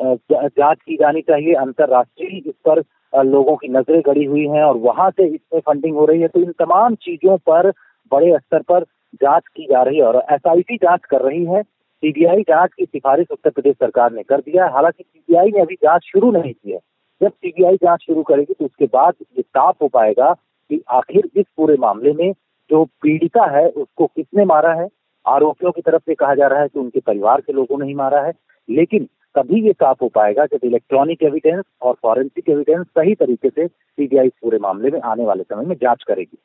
जाँच 0.00 0.78
की 0.86 0.96
जानी 0.96 1.20
चाहिए। 1.20 1.54
अंतर्राष्ट्रीय 1.54 2.38
इस 2.38 2.54
पर 2.68 2.82
लोगों 3.12 3.56
की 3.56 3.68
नज़रें 3.68 4.00
गड़ी 4.06 4.24
हुई 4.24 4.46
हैं 4.48 4.62
और 4.64 4.76
वहाँ 4.78 5.10
से 5.10 5.26
इसमें 5.26 5.60
फंडिंग 5.60 5.96
हो 5.96 6.04
रही 6.06 6.20
है। 6.20 6.28
तो 6.28 6.40
इन 6.40 6.52
तमाम 6.58 6.94
चीज़ों 7.02 7.36
पर 7.46 7.70
बड़े 8.12 8.36
स्तर 8.38 8.62
पर 8.68 8.84
जाँच 9.22 9.42
की 9.56 9.66
जा 9.66 9.82
रही 9.82 9.98
है 9.98 10.04
और 10.04 10.22
एसआईटी 10.32 10.76
जाँच 10.76 11.00
कर 11.10 11.22
रही 11.22 11.44
है। 11.44 11.62
सीबीआई 11.62 12.42
जाँच 12.42 12.70
की 12.78 12.84
सिफारिश 12.84 13.26
उत्तर 13.30 13.50
प्रदेश 13.50 13.74
सरकार 13.76 14.12
ने 14.12 14.22
कर 14.22 14.40
दिया 14.40 14.64
है। 14.64 14.72
हालाँकि 14.72 15.02
सीबीआई 15.04 15.50
ने 15.50 15.60
अभी 15.60 15.74
जाँच 15.82 16.02
शुरू 16.04 16.30
नहीं 16.32 16.52
की 16.52 16.72
है। 16.72 16.78
जब 17.20 17.32
सीबीआई 17.32 17.76
जाँच 17.82 18.00
शुरू 18.02 18.22
करेगी 18.22 18.54
तो 18.54 18.64
उसके 18.64 18.86
बाद 18.86 19.14
ये 19.36 19.42
साफ़ 19.42 19.76
हो 19.82 19.88
पाएगा 19.88 20.32
कि 20.70 20.80
आखिर 20.90 21.28
इस 21.36 21.46
पूरे 21.56 21.76
मामले 21.80 22.12
में 22.12 22.32
जो 22.70 22.84
पीड़िता 23.02 23.44
है 23.50 23.68
उसको 23.68 24.06
किसने 24.06 24.44
मारा 24.44 24.72
है। 24.74 24.88
आरोपियों 25.26 25.72
की 25.72 25.80
तरफ़ 25.80 26.02
से 26.02 26.14
कहा 26.14 26.34
जा 26.34 26.46
रहा 26.46 26.60
है 26.60 26.68
कि 26.68 26.78
उनके 26.80 27.00
परिवार 27.00 27.40
के 27.40 27.52
लोगों 27.52 27.78
ने 27.78 27.86
ही 27.86 27.94
मारा 27.94 28.20
है 28.20 28.32
लेकिन 28.68 29.08
तभी 29.34 29.60
ये 29.66 29.72
साफ़ 29.72 29.98
हो 30.02 30.08
पाएगा 30.08 30.44
जब 30.46 30.64
इलेक्ट्रॉनिक 30.64 31.22
एविडेंस 31.22 31.64
और 31.82 31.94
फॉरेंसिक 32.02 32.48
एविडेंस 32.48 32.86
सही 32.88 33.14
तरीके 33.14 33.48
से 33.48 33.66
सीबीआई 33.66 34.28
पूरे 34.42 34.58
मामले 34.58 34.90
में 34.90 35.00
आने 35.00 35.24
वाले 35.24 35.42
समय 35.42 35.64
में 35.64 35.76
जाँच 35.76 36.04
करेगी। 36.08 36.38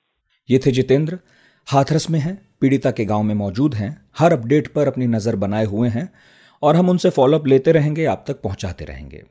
ये 0.50 0.60
थे 0.66 0.72
जितेंद्र। 0.72 1.18
हाथरस 1.68 2.10
में 2.10 2.20
हैं 2.20 2.38
पीड़िता 2.62 2.92
के 2.92 3.06
गाँव 3.06 3.24
में 3.24 3.34
मौजूद 3.36 3.74
हैं 3.76 3.90
हर 4.20 4.34
अपडेट 4.34 4.68
पर 4.68 4.88
अपनी 4.88 5.08
नज़र 5.08 5.36
बनाए 5.36 5.66
हुए 5.66 5.90
हैं 5.90 6.10
और 6.64 6.76
हम 6.76 6.90
उनसे 6.90 7.10
फॉलोअप 7.10 7.48
लेते 7.48 7.72
रहेंगे 7.72 8.06
आप 8.06 8.24
तक 8.28 8.42
पहुंचाते 8.42 8.86
रहेंगे। 8.86 9.24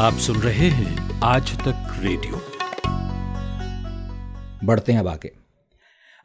आप 0.00 0.12
सुन 0.24 0.36
रहे 0.36 0.68
हैं 0.70 1.20
आज 1.24 1.54
तक 1.58 1.94
रेडियो। 2.02 2.40
बढ़ते 4.66 4.92
हैं 4.92 5.00
अब 5.00 5.08
आगे। 5.08 5.41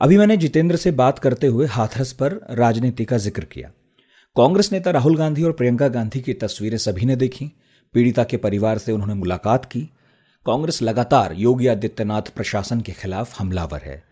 अभी 0.01 0.18
मैंने 0.18 0.38
जितेंद्र 0.38 0.75
से 0.75 0.92
बात 0.92 1.20
करते 1.20 1.48
हुए 1.48 1.68
हाथरस 1.68 2.13
पर 2.13 2.48
राजनीति 2.51 3.06
का 3.06 3.18
ज़िक्र 3.18 3.44
किया। 3.44 3.72
कांग्रेस 4.36 4.72
नेता 4.72 4.92
राहुल 4.92 5.18
गांधी 5.18 5.44
और 5.44 5.51
प्रियंका 5.51 5.88
गांधी 5.88 6.22
की 6.22 6.34
तस्वीरें 6.34 6.77
सभी 6.77 7.06
ने 7.06 7.16
देखी। 7.16 7.51
पीड़िता 7.94 8.24
के 8.24 8.38
परिवार 8.38 8.77
से 8.77 8.92
उन्होंने 8.92 9.13
मुलाकात 9.13 9.66
की। 9.66 9.82
कांग्रेस 10.46 10.82
लगातार 10.82 11.34
योगी 11.34 11.68
आदित्यनाथ 11.68 12.22
प्रशासन 12.22 12.82
के 12.82 12.92
खिलाफ 12.92 13.39
हमलावर 13.39 13.80
है। 13.80 14.04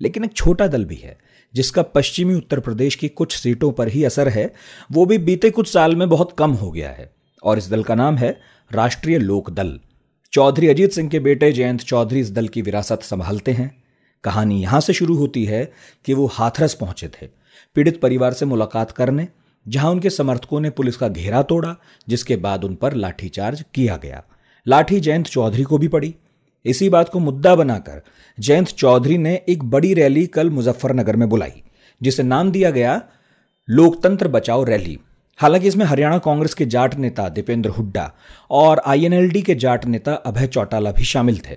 लेकिन 0.00 0.24
एक 0.24 0.32
छोटा 0.32 0.66
दल 0.66 0.84
भी 0.84 0.96
है, 0.96 1.18
जिसका 1.54 1.82
पश्चिमी 1.82 2.34
उत्तर 2.34 2.60
प्रदेश 2.60 2.94
की 2.94 3.08
कुछ 3.08 3.36
सीटों 3.36 3.72
पर 3.72 3.88
ही 3.88 4.04
असर 4.04 4.28
है, 4.28 4.54
वो 4.92 5.06
भी 5.06 5.18
बीते 5.18 5.50
कुछ 5.50 5.72
साल 5.72 5.96
में 5.96 6.08
बहुत 6.08 6.36
कम 6.38 6.50
हो 6.50 6.70
गया 6.70 6.90
है। 6.90 7.12
और 7.42 7.58
इस 7.58 7.70
दल 7.70 7.82
का 7.82 7.94
नाम 7.94 8.16
है 8.16 8.40
राष्ट्रीय 8.72 9.18
लोक 9.18 9.50
दल। 9.50 9.80
चौधरी 10.32 10.68
अजीत 10.68 10.92
सिंह 10.92 11.08
के 11.08 11.20
बेटे 11.20 11.52
जयंत 11.52 11.80
चौधरी 11.80 12.20
इस 12.20 12.30
दल 12.30 12.48
की 12.48 12.62
विरासत 12.62 13.02
संभालते 13.02 13.52
हैं। 13.52 13.81
कहानी 14.24 14.60
यहाँ 14.62 14.80
से 14.80 14.92
शुरू 14.92 15.16
होती 15.16 15.44
है 15.44 15.64
कि 16.04 16.14
वो 16.14 16.26
हाथरस 16.26 16.74
पहुँचे 16.74 17.08
थे, 17.08 17.28
पीड़ित 17.76 18.00
परिवार 18.00 18.32
से 18.32 18.46
मुलाकात 18.46 18.90
करने, 18.90 19.28
जहाँ 19.66 19.90
उनके 19.90 20.10
समर्थकों 20.10 20.60
ने 20.60 20.70
पुलिस 20.70 20.96
का 20.96 21.08
घेरा 21.08 21.42
तोड़ा, 21.42 21.74
जिसके 22.08 22.36
बाद 22.36 22.64
उन 22.64 22.74
पर 22.74 22.94
लाठीचार्ज 22.94 23.64
किया 23.74 23.96
गया। 23.96 24.22
लाठी 24.66 25.00
जयंत 25.00 25.26
चौधरी 25.26 25.62
को 25.62 25.78
भी 25.78 25.88
पड़ी। 25.88 26.14
इसी 26.64 26.88
बात 26.88 27.08
को 27.08 27.18
मुद्दा 27.18 27.54
बनाकर 27.54 28.02
जयंत 28.38 28.68
चौधरी 28.68 29.18
ने 29.18 29.34
एक 29.48 29.64
बड़ी 29.64 29.94
रैली 29.94 30.26
कल 30.26 30.50
मुजफ्फरनगर 30.50 31.16
में 31.16 31.28
बुलाई, 31.28 31.62
जिसे 32.00 32.22
नाम 32.22 32.50
दिया 32.50 32.70
गया 32.70 33.00
लोकतंत्र 33.68 34.28
बचाओ 34.28 34.62
रैली। 34.64 34.98
हालाँकि 35.38 35.68
इसमें 35.68 35.84
हरियाणा 35.86 36.18
कांग्रेस 36.18 36.54
के 36.54 36.66
जाट 36.66 36.94
नेता 36.94 37.28
दीपेंद्र 37.28 37.70
हुड्डा 37.70 38.10
और 38.50 38.82
आईएनएलडी 38.86 39.42
के 39.42 39.54
जाट 39.54 39.84
नेता 39.84 40.14
अभय 40.14 40.46
चौटाला 40.46 40.92
भी 40.92 41.04
शामिल 41.04 41.38
थे। 41.38 41.56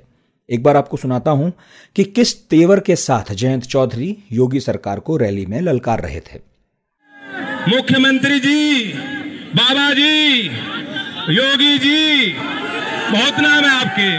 एक 0.50 0.64
बार 0.64 0.78
आपको 0.78 0.98
सुनाता 0.98 1.32
हूँ 1.32 1.52
कि 1.96 2.04
किस 2.06 2.34
तेवर 2.50 2.80
के 2.80 2.96
साथ 2.96 3.34
जयंत 3.34 3.64
चौधरी 3.64 4.16
योगी 4.32 4.60
सरकार 4.60 5.00
को 5.00 5.18
रैली 5.18 5.46
में 5.46 5.60
ललकार 5.62 6.02
रहे 6.02 6.20
थे। 6.20 6.40
मुख्यमंत्री 7.70 8.40
जी, 8.40 8.94
बाबा 9.56 9.90
जी, 9.94 10.46
योगी 11.32 11.78
जी, 11.78 12.34
बहुत 13.12 13.40
नाम 13.40 13.64
है 13.64 13.72
आपके। 13.76 14.10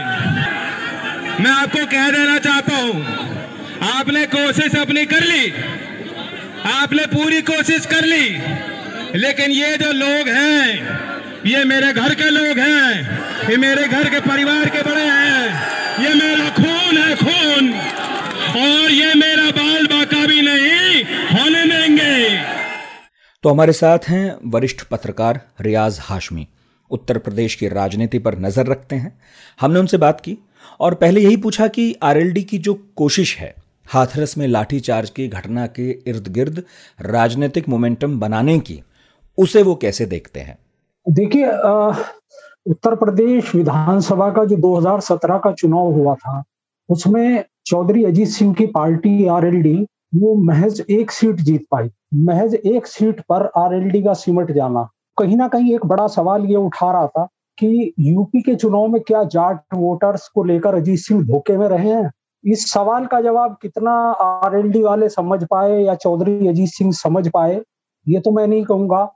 मैं 1.42 1.50
आपको 1.52 1.85
कह 1.87 2.11
देना 2.11 2.38
चाहता 2.38 2.76
हूँ, 2.76 3.04
आपने 3.90 4.25
कोशिश 4.26 4.76
अपनी 4.76 5.04
कर 5.06 5.25
ली, 5.25 5.50
आपने 6.73 7.06
पूरी 7.06 7.40
कोशिश 7.45 7.87
कर 7.87 8.04
ली, 8.04 8.28
लेकिन 9.16 9.50
ये 9.52 9.76
जो 9.76 9.92
लोग 9.95 10.28
हैं, 10.28 10.66
ये 11.47 11.64
मेरे 11.64 11.92
घर 11.92 12.14
के 12.14 12.30
लोग 12.30 12.59
हैं, 12.59 13.50
ये 13.50 13.56
मेरे 13.59 13.88
घर 13.88 14.09
के 14.11 14.21
परिवार 14.21 14.68
के 14.68 14.83
बड़े 14.83 15.02
हैं। 15.02 15.45
ये 16.06 16.14
मेरा 16.14 16.48
खून 16.50 16.98
है 16.98 17.14
खून। 17.16 17.72
और 18.56 18.90
ये 18.90 19.14
मेरा 19.14 19.50
बाल 19.50 19.86
बाका 19.86 20.26
भी 20.26 20.42
नहीं 20.42 21.02
होने 21.32 21.64
देंगे। 21.66 22.38
तो 23.44 23.48
हमारे 23.48 23.72
साथ 23.72 24.08
हैं 24.08 24.36
वरिष्ठ 24.44 24.82
पत्रकार 24.82 25.40
रियाज 25.60 25.98
हाशमी। 26.02 26.46
उत्तर 26.90 27.18
प्रदेश 27.18 27.54
की 27.54 27.68
राजनीति 27.68 28.18
पर 28.18 28.38
नज़र 28.38 28.66
रखते 28.66 28.96
हैं। 28.96 29.12
हमने 29.60 29.78
उनसे 29.78 29.96
बात 29.96 30.20
की 30.20 30.36
और 30.80 30.94
पहले 30.94 31.20
यही 31.20 31.36
पूछा 31.36 31.66
कि 31.68 31.94
आरएलडी 32.02 32.42
की 32.42 32.58
जो 32.58 32.75
कोशिश 32.96 33.36
है 33.38 33.54
हाथरस 33.88 34.36
में 34.38 34.46
लाठीचार्ज 34.48 35.10
की 35.10 35.28
घटना 35.28 35.66
के 35.66 35.90
इर्द 36.06 36.28
गिर्द 36.28 36.62
राजनीतिक 37.00 37.68
मोमेंटम 37.68 38.18
बनाने 38.20 38.58
की 38.58 38.80
उसे 39.38 39.62
वो 39.62 39.75
कैसे 39.75 40.06
देखते 40.06 40.40
हैं? 40.40 40.58
देखिए 41.06 41.46
उत्तर 42.66 42.94
प्रदेश 42.94 43.54
विधानसभा 43.54 44.30
का 44.30 44.44
जो 44.44 44.56
2017 44.56 45.38
का 45.38 45.52
चुनाव 45.52 45.92
हुआ 45.92 46.14
था, 46.14 46.42
उसमें 46.88 47.44
चौधरी 47.66 48.04
अजीत 48.04 48.28
सिंह 48.28 48.54
की 48.54 48.66
पार्टी 48.66 49.26
आरएलडी 49.26 49.87
वो 50.14 50.35
महज 50.35 50.85
एक 50.90 51.11
सीट 51.11 51.37
जीत 51.37 51.64
पाई। 51.70 51.90
महज 52.14 52.54
एक 52.54 52.87
सीट 52.87 53.20
पर 53.20 53.50
आरएलडी 53.56 54.02
का 54.02 54.12
सिमट 54.12 54.50
जाना। 54.50 54.88
कहीं 55.18 55.37
ना 55.37 55.49
कहीं 55.49 55.75
एक 55.75 55.87
बड़ा 55.87 56.06
सवाल 56.06 56.44
ये 56.44 56.56
उठा 56.56 56.92
रहा 56.92 57.06
था 57.06 57.25
कि 57.58 57.94
यूपी 57.99 58.42
के 58.42 58.54
चुनाव 58.54 58.87
में 58.87 59.02
क्या 59.02 59.25
जाट 59.25 59.61
वोटर्स 59.75 60.28
को 60.28 60.44
लेकर 60.44 60.75
अजीत 60.75 60.99
सिंह 60.99 61.23
धोखे 61.23 61.56
में 61.56 61.68
रहे 61.68 61.88
हैं? 61.88 62.11
इस 62.44 62.73
सवाल 62.73 63.06
का 63.06 63.20
जवाब 63.20 63.56
कितना 63.62 63.92
आरएलडी 64.23 64.82
वाले 64.82 65.08
समझ 65.08 65.44
पाए 65.44 65.82
या 65.82 65.94
चौधरी 65.94 66.49
अजीत 66.49 66.68
सिंह 66.68 66.92
समझ 66.92 67.28
पाए, 67.28 67.61
ये 68.08 68.20
तो 68.20 68.30
मैं 68.30 68.46
नहीं 68.46 68.64
कहूँगा। 68.64 69.12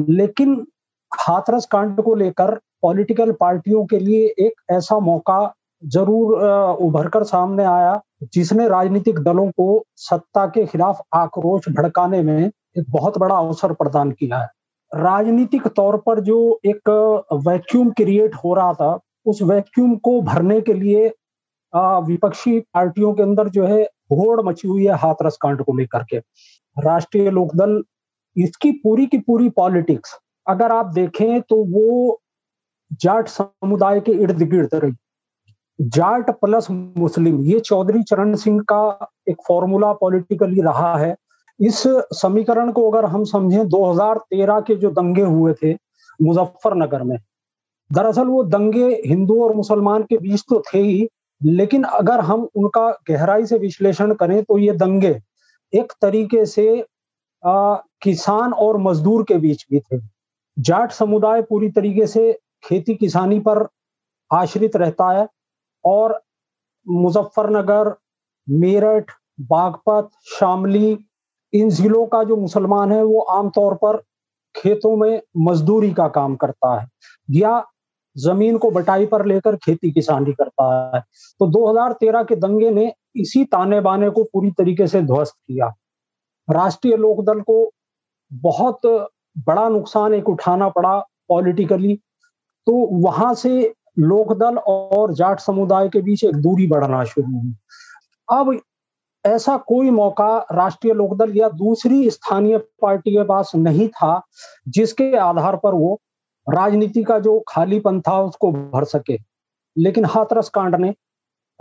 लेकिन 0.00 0.66
हाथरस 1.12 1.66
कांड 1.66 2.00
को 2.00 2.14
लेकर 2.14 2.58
पॉलिटिकल 2.84 3.32
पार्टियों 3.40 3.84
के 3.86 3.98
लिए 3.98 4.26
एक 4.38 4.60
ऐसा 4.72 4.98
मौका 5.00 5.38
ज़रूर 5.82 6.34
उभर 6.80 7.08
कर 7.08 7.24
सामने 7.24 7.64
आया, 7.66 8.00
जिसने 8.34 8.68
राजनीतिक 8.68 9.18
दलों 9.20 9.46
को 9.50 9.84
सत्ता 9.98 10.44
के 10.48 10.64
खिलाफ 10.66 11.00
आक्रोश 11.14 11.68
भड़काने 11.70 12.22
में 12.22 12.38
एक 12.40 12.84
बहुत 12.90 13.18
बड़ा 13.18 13.34
अवसर 13.36 13.72
प्रदान 13.74 14.10
किया 14.12 14.38
है। 14.38 14.48
राजनीतिक 14.92 15.66
तौर 15.76 15.96
पर 16.06 16.20
जो 16.22 16.38
एक 16.66 16.88
वैक्यूम 17.46 17.90
क्रिएट 17.92 18.34
हो 18.44 18.54
रहा 18.54 18.72
था, 18.74 18.98
उस 19.26 19.42
वैक्यूम 19.44 19.94
को 19.98 20.20
भरने 20.22 20.60
के 20.60 20.74
लिए 20.74 21.12
विपक्षी 21.72 22.58
पार्टियों 22.74 23.12
के 23.14 23.22
अंदर 23.22 23.48
जो 23.50 23.66
है 23.66 23.82
होड़ 24.12 24.40
मची 24.42 24.68
हुई 24.68 24.86
है 24.86 24.96
हाथरस 24.98 25.36
कांड 25.42 25.62
को 25.62 25.76
लेकर 25.78 26.04
के। 26.10 26.18
राष्ट्रीय 26.76 27.30
लोकदल, 27.30 27.82
इसकी 28.36 28.70
पूरी 28.74 29.06
की 29.06 29.18
पूरी 29.20 29.48
पॉलिटिक्स, 29.56 30.18
अगर 30.46 30.72
आप 30.72 30.92
देखें 30.94 31.40
तो 31.42 31.56
वो 31.72 32.20
जाट 33.02 33.28
समुदाय 33.28 34.00
के 34.00 34.12
इर्द 34.12 34.42
गिर्द 34.42 34.74
रही। 34.74 34.92
जाट 35.80 36.30
प्लस 36.30 36.70
मुस्लिम 36.70 37.40
ये 37.42 37.60
चौधरी 37.60 38.02
चरण 38.02 38.34
सिंह 38.36 38.60
का 38.62 39.12
एक 39.28 39.36
फॉर्मूला 39.48 39.92
पॉलिटिकली 39.92 40.60
रहा 40.60 40.96
है। 40.98 41.14
इस 41.60 41.82
समीकरण 42.12 42.72
को 42.72 42.90
अगर 42.90 43.04
हम 43.04 43.24
समझें 43.24 43.68
2013 43.68 44.60
के 44.60 44.74
जो 44.74 44.90
दंगे 44.90 45.22
हुए 45.22 45.54
थे 45.54 45.72
मुजफ्फरनगर 46.22 47.02
में 47.02 47.16
दरअसल 47.90 48.26
वो 48.26 48.42
दंगे 48.44 48.86
हिंदू 49.06 49.42
और 49.44 49.54
मुसलमान 49.54 50.02
के 50.02 50.18
बीच 50.18 50.44
तो 50.48 50.62
थे 50.74 50.78
ही 50.78 51.08
लेकिन 51.40 51.82
अगर 51.82 52.20
हम 52.20 52.48
उनका 52.54 52.88
गहराई 53.10 53.46
से 53.46 53.58
विश्लेषण 53.58 54.14
करें 54.14 54.42
तो 54.42 54.58
ये 54.58 54.72
दंगे 54.72 55.20
एक 55.72 55.92
तरीके 56.02 56.44
से 56.46 56.84
आ, 57.44 57.74
किसान 58.02 58.52
और 58.52 58.76
मजदूर 58.78 59.22
के 59.22 59.34
बीच 59.34 59.64
भी 59.70 59.80
थे। 59.80 60.00
जाट 60.58 60.92
समुदाय 60.92 61.42
पूरी 61.42 61.68
तरीके 61.70 62.06
से 62.06 62.38
खेती 62.64 62.94
किसानी 62.94 63.38
पर 63.40 63.68
आश्रित 64.32 64.76
रहता 64.76 65.10
है 65.10 65.28
और 65.84 66.22
मुजफ्फरनगर, 66.88 67.94
मेरठ, 68.50 69.10
बागपत, 69.40 70.10
शामली, 70.38 70.98
इन 71.52 71.70
जिलों 71.70 72.06
का 72.06 72.24
जो 72.24 72.36
मुसलमान 72.36 72.92
है, 72.92 73.04
वो 73.04 73.20
आमतौर 73.20 73.74
पर 73.74 73.96
खेतों 74.56 74.96
में 74.96 75.22
मजदूरी 75.36 75.92
का 75.92 76.08
काम 76.08 76.36
करता 76.36 76.80
है 76.80 76.88
या 77.30 77.64
ज़मीन 78.18 78.58
को 78.58 78.70
बटाई 78.70 79.06
पर 79.06 79.26
लेकर 79.26 79.56
खेती 79.56 79.90
किसानी 79.90 80.32
करता 80.32 80.96
है। 80.96 81.00
तो 81.40 81.46
2013 81.46 82.24
के 82.24 82.36
दंगे 82.36 82.70
ने 82.70 82.92
इसी 83.16 83.44
ताने 83.44 83.80
बाने 83.80 84.10
को 84.10 84.24
पूरी 84.24 84.50
तरीके 84.50 84.86
से 84.86 85.02
ध्वस्त 85.02 85.34
किया। 85.34 85.72
राष्ट्रीय 86.50 86.96
लोकदल 86.96 87.40
को 87.40 87.70
बहुत 88.32 88.80
बड़ा 89.38 89.68
नुकसान 89.68 90.14
एक 90.14 90.28
उठाना 90.28 90.68
पड़ा 90.68 90.98
पॉलिटिकली 91.28 92.00
तो 92.66 92.72
वहाँ 93.02 93.34
से 93.34 93.74
लोकदल 93.98 94.56
और 94.58 95.12
जाट 95.14 95.40
समुदाय 95.40 95.88
के 95.88 96.00
बीच 96.02 96.24
एक 96.24 96.36
दूरी 96.36 96.66
बढ़ना 96.66 97.04
शुरू 97.04 97.40
हुई। 97.40 97.54
अब 98.32 98.58
ऐसा 99.24 99.56
कोई 99.56 99.90
मौका 99.90 100.38
राष्ट्रीय 100.52 100.94
लोकदल 100.94 101.36
या 101.36 101.48
दूसरी 101.48 102.10
स्थानीय 102.10 102.58
पार्टी 102.58 103.10
के 103.10 103.24
पास 103.24 103.52
नहीं 103.54 103.88
था, 103.88 104.20
जिसके 104.68 105.16
आधार 105.16 105.56
पर 105.56 105.74
वो 105.74 106.00
राजनीति 106.46 107.02
का 107.04 107.18
जो 107.18 107.42
खालीपन 107.48 108.00
था 108.00 108.20
उसको 108.22 108.52
भर 108.52 108.84
सके। 108.84 109.18
लेकिन 109.76 110.04
हाथरस 110.04 110.48
कांड 110.48 110.74
ने 110.76 110.94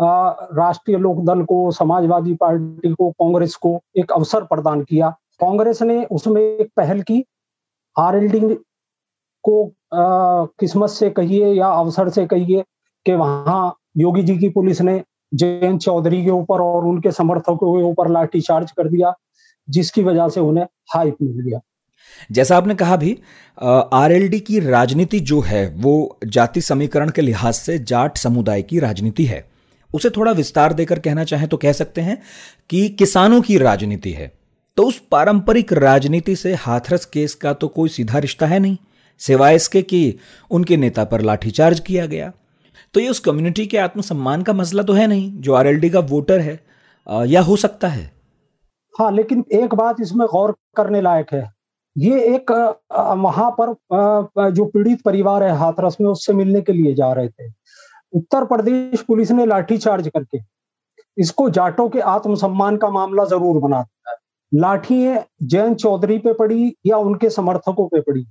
राष्ट्रीय 0.02 0.98
लोकदल 0.98 1.44
को, 1.44 1.72
समाजवादी 1.72 2.34
पार्टी 2.34 2.94
को, 2.94 3.12
कांग्रेस 3.12 3.56
को 3.56 3.80
एक 3.98 4.12
अवसर 4.12 4.44
प्रदान 4.44 4.82
किया। 4.82 5.10
कांग्रेस 5.40 5.82
ने 5.82 6.06
उसमें 6.06 6.42
एक 6.42 6.72
पहल 6.78 7.02
की 7.02 7.24
आरएलडी 7.96 8.56
को 9.44 9.66
किस्मत 9.94 10.90
से 10.90 11.10
कहिए 11.10 11.54
या 11.54 11.68
अवसर 11.70 12.10
से 12.10 12.26
कहिए 12.26 12.64
कि 13.06 13.14
वहाँ 13.14 13.76
योगी 13.98 14.24
जी 14.24 14.38
की 14.38 14.50
पुलिस 14.50 14.82
ने 14.82 15.02
जयंत 15.34 15.82
चौधरी 15.82 16.24
के 16.26 16.32
ऊपर 16.32 16.62
और 16.62 16.86
उनके 16.86 17.12
समर्थकों 17.12 17.74
के 17.74 17.84
ऊपर 17.84 18.10
लाठी 18.12 18.42
चार्ज 18.42 18.72
कर 18.72 18.88
दिया, 18.90 19.14
जिसकी 19.68 20.04
वजह 20.04 20.28
से 20.30 20.40
उन्हें 20.40 20.66
हाइप 20.94 21.18
मिल 21.22 21.40
गया। 21.42 21.60
जैसा 22.32 22.58
आपने 22.58 22.76
कहा 22.76 22.96
भी 22.96 23.18
आरएलडी 23.58 24.40
की 24.40 24.60
राजनीति 24.60 25.20
जो 25.20 25.40
है, 25.42 25.68
वो 25.70 26.20
जाति 26.26 26.62
समीकरण 26.62 27.10
के 27.10 27.22
लिहाज 27.22 27.54
से 27.54 27.78
जाट 27.80 28.18
समुदाय 28.18 28.62
की 28.62 28.80
राजनीति 28.80 29.26
है। 29.26 29.46
उसे 29.90 30.10
थोड़ा 30.10 30.32
विस्तार 30.32 30.74
देकर 30.74 31.00
कहना 31.00 31.24
चाहें 31.24 31.48
तो 31.48 31.58
कह 31.58 31.72
सकते 31.72 32.02
हैं 32.02 32.18
कि 32.70 32.88
किसानों 32.90 33.42
की 33.42 33.58
राजनीति 33.58 34.12
है। 34.12 34.32
तो 34.78 34.84
उस 34.84 35.00
पारंपरिक 35.12 35.74
राजनीति 35.74 36.36
से 36.36 36.54
हाथरस 36.56 37.06
केस 37.06 37.34
का 37.36 37.54
तो 37.54 37.68
कोई 37.68 37.90
सीधा 37.90 38.20
रिश्ता 38.20 38.48
है 38.48 38.60
नहीं। 38.60 38.78
सिवाय 39.24 39.56
इसके 39.56 39.82
कि 39.84 40.18
उनके 40.51 40.77
नेता 40.77 41.03
पर 41.06 41.22
लाठीचार्ज 41.22 41.80
किया 41.82 42.06
गया। 42.06 42.32
तो 42.96 43.00
ये 43.00 43.10
उस 43.10 43.20
कम्युनिटी 43.22 43.65
के 43.65 43.77
आत्मसम्मान 43.80 44.42
का 44.44 44.53
मसला 44.53 44.84
तो 44.84 44.94
है 44.94 45.08
नहीं, 45.08 45.32
जो 45.34 45.53
आरएलडी 45.53 45.89
का 45.89 46.00
वोटर 46.01 46.39
है 46.39 46.60
या 47.27 47.42
हो 47.42 47.56
सकता 47.58 47.88
है? 47.88 48.12
हाँ 48.96 49.12
लेकिन 49.12 49.44
एक 49.53 49.74
बात 49.75 50.01
इसमें 50.01 50.25
गौर 50.27 50.56
करने 50.77 51.01
लायक 51.01 51.34
है। 51.34 51.50
ये 51.96 52.20
एक 52.36 52.51
वहाँ 53.18 53.50
पर 53.60 53.74
जो 54.51 54.65
पीड़ित 54.65 55.01
परिवार 55.01 55.44
है 55.44 55.56
हाथरस 55.58 55.98
में, 56.01 56.08
उससे 56.10 56.34
मिलने 56.34 56.62
के 56.62 56.74
लिए 56.74 56.94
जा 56.96 57.12
रहे 57.13 57.27
थे। 57.30 57.50
उत्तर 58.13 58.46
प्रदेश 58.46 59.01
पुलिस 59.03 59.32
ने 59.32 59.46
लाठीचार्ज 59.46 60.08
करके 60.08 60.39
इसको 61.18 61.50
जाटों 61.51 61.88
के 61.89 62.00
आत्मसम्मान 62.01 62.77
का 62.77 62.89
मामला 62.92 63.25
ज़रूर 63.25 63.60
बना 63.62 63.82
दिया। 63.82 64.15
लाठी 64.51 65.15
जैन 65.46 65.75
चौधरी 65.75 66.18
पे 66.20 66.34
पड़ी 66.36 66.74
या 66.86 66.98
उनके 67.00 67.30
समर्थकों 67.32 67.88
पे 67.88 68.01
पड़ी? 68.01 68.25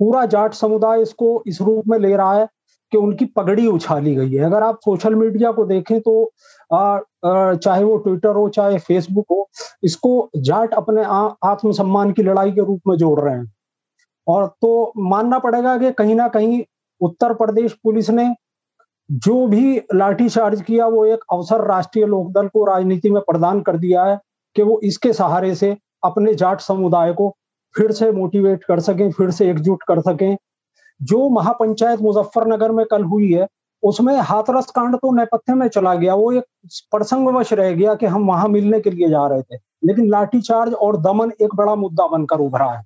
पूरा 0.00 0.24
जाट 0.26 0.54
समुदाय 0.54 1.02
इसको 1.02 1.42
इस 1.46 1.60
रूप 1.62 1.88
में 1.88 1.98
ले 1.98 2.14
रहा 2.16 2.34
है 2.34 2.48
कि 2.92 2.98
उनकी 2.98 3.24
पगड़ी 3.36 3.66
उछाली 3.66 4.14
गई 4.14 4.32
है। 4.32 4.44
अगर 4.44 4.62
आप 4.62 4.78
सोशल 4.84 5.14
मीडिया 5.14 5.52
को 5.52 5.64
देखें 5.64 6.00
तो 6.00 6.22
आ, 6.72 6.78
आ, 6.78 7.54
चाहे 7.54 7.84
वो 7.84 7.96
ट्विटर 7.96 8.34
हो 8.36 8.48
चाहे 8.48 8.78
फेसबुक 8.78 9.26
हो 9.30 9.48
इसको 9.84 10.30
जाट 10.38 10.74
अपने 10.74 11.04
आत्मसम्मान 11.50 12.12
की 12.12 12.22
लड़ाई 12.22 12.52
के 12.52 12.60
रूप 12.60 12.80
में 12.88 12.96
जोड़ 12.96 13.18
रहे 13.20 13.34
हैं। 13.34 13.52
और 14.26 14.46
तो 14.62 14.92
मानना 14.96 15.38
पड़ेगा 15.38 15.76
कि 15.78 15.90
कहीं 15.92 16.14
ना 16.14 16.28
कहीं 16.28 16.62
उत्तर 17.00 17.34
प्रदेश 17.34 17.72
पुलिस 17.84 18.10
ने 18.10 18.34
जो 19.08 19.46
भी 19.46 19.76
लाठीचार्ज 19.94 20.60
किया 20.62 20.86
वो 20.86 21.04
एक 21.04 21.20
अवसर 21.32 21.64
राष्ट्रीय 21.66 22.06
लोकदल 22.06 22.48
को 22.48 22.64
राजनीति 22.64 23.10
में 23.10 23.20
प्रदान 23.22 23.60
कर 23.60 23.76
दिया 23.76 24.04
है 24.04 24.18
कि 24.56 24.62
वो 24.62 24.80
इसके 24.84 25.12
सहारे 25.12 25.54
से 25.54 25.76
अपने 26.04 26.34
जाट 26.34 26.60
समुदाय 26.60 27.12
को 27.12 27.28
फिर 27.74 27.92
से 27.92 28.10
मोटिवेट 28.12 28.64
कर 28.64 28.80
सकें 28.80 29.10
फिर 29.10 29.30
से 29.30 29.50
एकजुट 29.50 29.82
कर 29.82 30.00
सकें। 30.00 30.36
जो 31.00 31.28
महापंचायत 31.30 32.00
मुजफ्फरनगर 32.00 32.72
में 32.72 32.84
कल 32.86 33.04
हुई 33.04 33.32
है 33.32 33.46
उसमें 33.82 34.16
हाथरस 34.20 34.66
कांड 34.66 34.96
तो 34.96 35.14
नेपथ्य 35.16 35.54
में 35.54 35.66
चला 35.68 35.94
गया। 35.94 36.14
वो 36.14 36.32
एक 36.32 36.44
प्रसंगवश 36.92 37.52
रह 37.52 37.70
गया 37.72 37.94
कि 37.94 38.06
हम 38.06 38.26
वहाँ 38.26 38.48
मिलने 38.48 38.80
के 38.80 38.90
लिए 38.90 39.08
जा 39.08 39.26
रहे 39.26 39.42
थे। 39.42 39.56
लेकिन 39.84 40.08
लाठीचार्ज 40.08 40.72
और 40.72 40.96
दमन 40.96 41.30
एक 41.42 41.54
बड़ा 41.54 41.74
मुद्दा 41.74 42.06
बनकर 42.06 42.36
उभरा 42.36 42.70
है। 42.72 42.84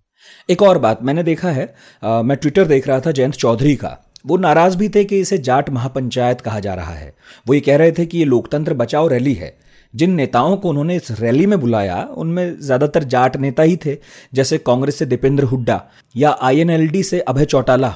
एक 0.51 0.63
और 0.63 0.79
बात 0.79 1.03
मैंने 1.03 1.23
देखा 1.23 1.49
है 1.49 1.75
आ, 2.03 2.23
मैं 2.23 2.37
ट्विटर 2.37 2.65
देख 2.65 2.89
रहा 2.89 3.01
था 3.01 3.11
जयंत 3.11 3.35
चौधरी 3.35 3.75
का। 3.75 3.99
वो 4.27 4.37
नाराज़ 4.37 4.77
भी 4.79 4.89
थे 4.89 5.05
कि 5.05 5.19
इसे 5.21 5.39
जाट 5.39 5.71
महापंचायत 5.71 6.41
कहा 6.41 6.61
जा 6.61 6.75
रहा 6.75 6.93
है। 6.93 7.13
वो 7.47 7.55
ये 7.55 7.61
कह 7.61 7.77
रहे 7.77 7.93
थे 7.93 8.07
कि 8.07 8.19
ये 8.19 8.25
लोकतंत्र 8.25 8.75
बचाओ 8.75 9.09
रैली 9.09 9.35
है। 9.35 9.57
जिन 9.95 10.15
नेताओं 10.15 10.57
को 10.57 10.69
उन्होंने 10.69 10.97
इस 10.97 11.11
रैली 11.21 11.47
में 11.47 11.59
बुलाया, 11.61 12.03
उनमें 12.09 12.61
ज़्यादातर 12.61 13.05
जाट 13.05 13.37
नेता 13.37 13.63
ही 13.63 13.77
थे, 13.77 13.97
जैसे 14.33 14.59
कांग्रेस 14.61 14.99
से 14.99 15.07
दीपेंद्र 15.07 15.45
हुड्डा 15.45 15.83
या 16.15 16.37
आईएनएलडी 16.43 17.03
से 17.03 17.21
अभय 17.23 17.45
चौटाला। 17.47 17.95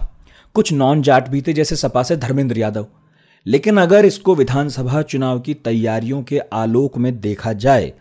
कुछ 0.54 0.72
नॉन 0.72 1.02
जाट 1.02 1.28
भी 1.28 1.42
थे, 1.42 1.52
जैसे 1.52 1.76
सपा 1.76 2.02
से 2.02 2.16
धर्मेंद्र 2.18 2.58
यादव। 2.58 2.86
लेकिन 3.46 3.76
अगर 3.78 4.04
इसको 4.04 4.34
विधानसभा 4.34 5.02
चुनाव 5.04 5.40
की 5.40 5.54
तैयारियों 5.56 6.22
के 6.22 6.38
आलोक 6.38 6.98
में 6.98 7.20
देखा 7.20 7.52
जाए 7.54 7.92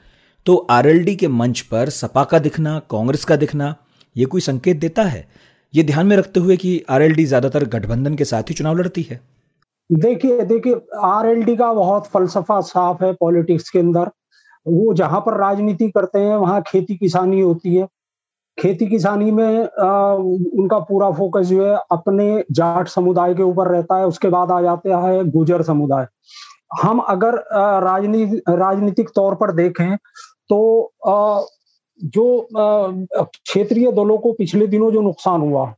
तो 0.45 0.55
आरएलडी 0.71 1.15
के 1.15 1.27
मंच 1.29 1.61
पर 1.61 1.89
सपा 1.89 2.23
का 2.23 2.39
दिखना, 2.39 2.77
कांग्रेस 2.81 3.25
का 3.25 3.35
दिखना, 3.35 3.75
ये 4.15 4.25
कोई 4.25 4.41
संकेत 4.41 4.77
देता 4.77 5.03
है? 5.03 5.27
ये 5.73 5.83
ध्यान 5.83 6.07
में 6.07 6.15
रखते 6.17 6.39
हुए 6.39 6.57
कि 6.57 6.81
आरएलडी 6.89 7.25
ज़्यादातर 7.25 7.65
गठबंधन 7.67 8.15
के 8.15 8.25
साथ 8.25 8.49
ही 8.49 8.53
चुनाव 8.53 8.77
लड़ती 8.77 9.01
है। 9.01 9.19
देखिए 9.89 10.43
देखिए 10.45 10.81
आरएलडी 11.03 11.55
का 11.55 11.71
बहुत 11.73 12.07
फलसफा 12.07 12.59
साफ़ 12.61 13.03
है 13.03 13.13
पॉलिटिक्स 13.13 13.69
के 13.69 13.79
अंदर। 13.79 14.09
वो 14.65 14.93
जहाँ 14.93 15.19
पर 15.25 15.37
राजनीति 15.37 15.89
करते 15.89 16.19
हैं 16.19 16.35
वहाँ 16.35 16.61
खेती 16.67 16.95
किसानी 16.95 17.39
होती 17.41 17.75
है। 17.75 17.87
खेती 18.57 18.87
किसानी 18.87 19.31
में 19.31 19.63
आ, 19.63 20.13
उनका 20.13 20.79
पूरा 20.79 21.11
फोकस 21.11 21.45
जो 21.45 21.65
है 21.65 21.75
अपने 21.91 22.43
जाट 22.51 22.87
समुदाय 22.87 23.33
के 23.33 23.43
ऊपर 23.43 23.67
रहता 23.67 23.97
है 23.97 24.07
उसके 24.07 24.29
बाद 24.29 24.51
आ 24.51 24.61
जाते 24.61 24.89
हैं 24.91 25.29
गुजर 25.31 25.61
समुदाय। 25.63 26.07
हम 26.81 26.99
अगर 26.99 27.35
राजनीति 27.83 28.41
राजनीतिक 28.49 29.09
तौर 29.15 29.35
पर 29.35 29.51
देखें 29.51 29.95
तो 30.49 30.59
आ, 31.07 31.41
जो 32.01 32.47
क्षेत्रीय 33.13 33.91
दलों 33.91 34.17
को 34.17 34.31
पिछले 34.33 34.67
दिनों 34.67 34.91
जो 34.91 35.01
नुकसान 35.01 35.41
हुआ 35.41 35.73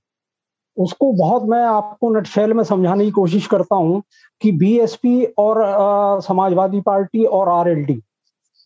उसको 0.80 1.12
बहुत 1.12 1.44
मैं 1.44 1.64
आपको 1.64 2.10
नटशैल 2.10 2.54
में 2.54 2.64
समझाने 2.64 3.06
की 3.06 3.12
कोशिश 3.12 3.48
करता 3.48 3.76
हूँ 3.76 4.04
कि 4.42 4.52
बीएसपी 4.52 5.26
और 5.26 5.62
आ, 5.62 6.20
समाजवादी 6.20 6.82
पार्टी 6.82 7.26
और 7.26 7.50
आरएलडी 7.50 8.02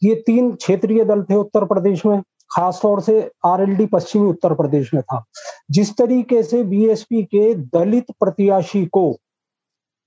ये 0.03 0.15
तीन 0.15 0.51
क्षेत्रीय 0.55 1.03
दल 1.03 1.23
थे 1.23 1.35
उत्तर 1.35 1.65
प्रदेश 1.65 2.05
में 2.05 2.21
खासतौर 2.51 3.01
से 3.01 3.31
आरएलडी 3.45 3.85
पश्चिमी 3.85 4.29
उत्तर 4.29 4.53
प्रदेश 4.53 4.93
में 4.93 5.03
था। 5.03 5.23
जिस 5.71 5.97
तरीके 5.97 6.43
से 6.43 6.63
बीएसपी 6.63 7.23
के 7.23 7.55
दलित 7.55 8.05
प्रत्याशी 8.19 8.85
को 8.85 9.17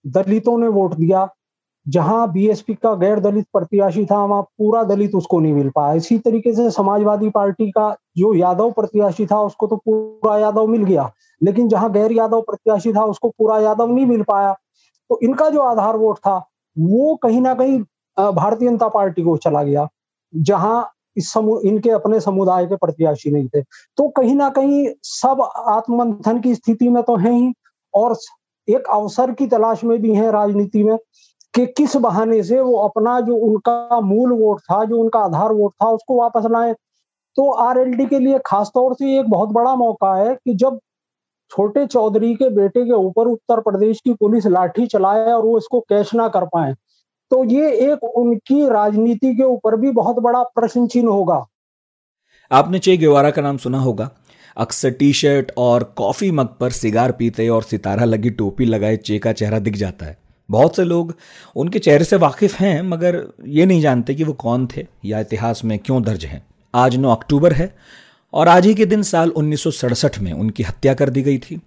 दलितों 0.06 0.58
ने 0.58 0.68
वोट 0.68 0.94
दिया 0.94 1.28
जहाँ 1.86 2.30
बीएसपी 2.32 2.74
का 2.74 2.94
गैर 2.94 3.20
दलित 3.20 3.46
प्रत्याशी 3.52 4.04
था, 4.06 4.24
वहाँ 4.24 4.42
पूरा 4.42 4.82
दलित 4.84 5.14
उसको 5.14 5.40
नहीं 5.40 5.52
मिल 5.52 5.68
पाया। 5.70 5.92
इसी 5.94 6.18
तरीके 6.18 6.52
से 6.54 6.70
समाजवादी 6.70 7.28
पार्टी 7.30 7.70
का 7.70 7.94
जो 8.18 8.32
यादव 8.34 8.70
प्रत्याशी 8.70 9.26
था, 9.26 9.40
उसको 9.40 9.66
तो 9.66 9.76
पूरा 9.78 10.36
यादव 10.38 10.66
मिल 10.66 10.84
गया। 10.84 11.10
लेकिन 11.40 11.68
जहाँ 11.68 11.90
गैर 11.92 12.12
यादव 12.12 12.40
प्रत्याशी 12.40 12.92
था, 12.92 13.04
उसको 13.04 13.28
पूरा 13.28 13.58
यादव 13.60 13.92
नहीं 13.92 14.06
मिल 14.06 14.22
पाया। 14.22 14.52
तो 15.10 15.18
इनका 15.22 15.48
जो 15.50 15.60
आधार 15.60 15.96
वोट 15.96 16.18
था, 16.18 16.36
वो 16.76 17.14
कहीं 17.16 17.40
ना 17.40 17.54
कहीं 17.54 17.78
भारतीय 18.16 18.68
जनता 18.68 18.88
पार्टी 18.88 19.22
को 19.22 19.36
चला 19.36 19.62
गया, 19.62 19.88
जहाँ 20.32 20.90
इस 21.16 21.32
समूह 21.32 21.60
इनके 21.64 21.90
अपने 21.90 22.20
समुदाय 22.20 22.66
के 22.66 22.76
प्रत्याशी 22.76 23.30
नहीं 23.30 23.48
थे। 23.48 23.62
तो 23.62 24.08
कहीं 24.08 24.34
ना 24.34 24.48
कहीं 24.50 24.86
सब 25.02 25.42
आत्मंथन 25.68 26.40
की 26.40 26.54
स्थिति 26.54 26.88
में 26.88 27.02
तो 27.02 27.16
है 27.16 27.32
ही, 27.32 27.52
और 27.94 28.16
एक 28.68 28.88
अवसर 28.90 29.32
की 29.32 29.46
तलाश 29.46 29.84
में 29.84 30.00
भी 30.02 30.14
है 30.14 30.30
राजनीति 30.32 30.82
में। 30.84 30.96
कि 31.56 31.66
किस 31.68 31.96
बहाने 31.98 32.42
से 32.42 32.60
वो 32.60 32.76
अपना 32.78 33.20
जो 33.20 33.36
उनका 33.36 34.00
मूल 34.02 34.32
वोट 34.32 34.60
था, 34.60 34.84
जो 34.84 34.98
उनका 34.98 35.20
आधार 35.20 35.52
वोट 35.52 35.72
था, 35.72 35.86
उसको 35.88 36.18
वापस 36.18 36.50
लाए। 36.50 36.72
तो 37.36 37.50
आरएलडी 37.52 38.06
के 38.06 38.18
लिए 38.18 38.38
खासतौर 38.46 38.94
से 38.94 39.18
एक 39.18 39.30
बहुत 39.30 39.48
बड़ा 39.50 39.74
मौका 39.76 40.14
है 40.16 40.34
कि 40.34 40.54
जब 40.54 40.78
छोटे 41.52 41.84
चौधरी 41.86 42.34
के 42.34 42.48
बेटे 42.50 42.84
के 42.84 42.92
ऊपर 42.92 43.26
उत्तर 43.28 43.60
प्रदेश 43.60 44.00
की 44.00 44.14
पुलिस 44.14 44.46
लाठी 44.46 44.86
चलाए 44.86 45.32
और 45.32 45.44
वो 45.44 45.56
इसको 45.58 45.80
कैश 45.80 46.14
ना 46.14 46.28
कर 46.28 46.44
पाए 46.44 46.74
तो 47.30 47.42
ये 47.44 47.70
एक 47.84 48.04
उनकी 48.04 48.68
राजनीति 48.68 49.34
के 49.34 49.42
ऊपर 49.42 49.76
भी 49.76 49.90
बहुत 49.92 50.18
बड़ा 50.18 50.42
प्रश्न 50.54 50.86
चिन्ह 50.86 51.10
होगा। 51.10 51.44
आपने 52.50 52.78
चे 52.78 52.96
गेवारा 52.96 53.30
का 53.30 53.42
नाम 53.42 53.56
सुना 53.56 53.78
होगा। 53.78 54.10
अक्सर 54.56 54.90
टी 54.90 55.12
शर्ट 55.12 55.52
और 55.58 55.84
कॉफ़ी 55.96 56.30
मग 56.30 56.56
पर 56.60 56.70
सिगार 56.72 57.12
पीते 57.12 57.48
और 57.48 57.62
सितारा 57.62 58.04
लगी 58.04 58.30
टोपी 58.32 58.64
लगाए 58.64 58.96
चे 58.98 59.18
का 59.18 59.32
चेहरा 59.32 59.58
दिख 59.58 59.76
जाता 59.76 60.06
है। 60.06 60.16
बहुत 60.48 60.76
से 60.76 60.84
लोग 60.84 61.14
उनके 61.56 61.78
चेहरे 61.78 62.04
से 62.04 62.16
वाकिफ 62.16 62.54
हैं, 62.54 62.82
मगर 62.82 63.22
ये 63.46 63.66
नहीं 63.66 63.80
जानते 63.80 64.14
कि 64.14 64.24
वो 64.24 64.32
कौन 64.32 64.66
थे 64.66 64.86
या 65.04 65.20
इतिहास 65.20 65.64
में 65.64 65.78
क्यों 65.78 66.02
दर्ज 66.02 66.24
हैं। 66.24 66.42
आज 66.74 66.96
9 66.96 67.10
अक्टूबर 67.10 67.52
है 67.52 67.74
और 68.32 68.48
आज 68.48 68.66
ही 68.66 68.74
के 68.74 68.86
दिन 68.86 69.02
साल 69.02 69.30
उन्नीस 69.30 69.62
सौ 69.62 69.70
सड़सठ 69.70 70.18
में 70.18 70.32
उनकी 70.32 70.62
हत्या 70.62 70.94
कर 70.94 71.10
दी 71.10 71.22
गई 71.22 71.38
थी। 71.38 71.60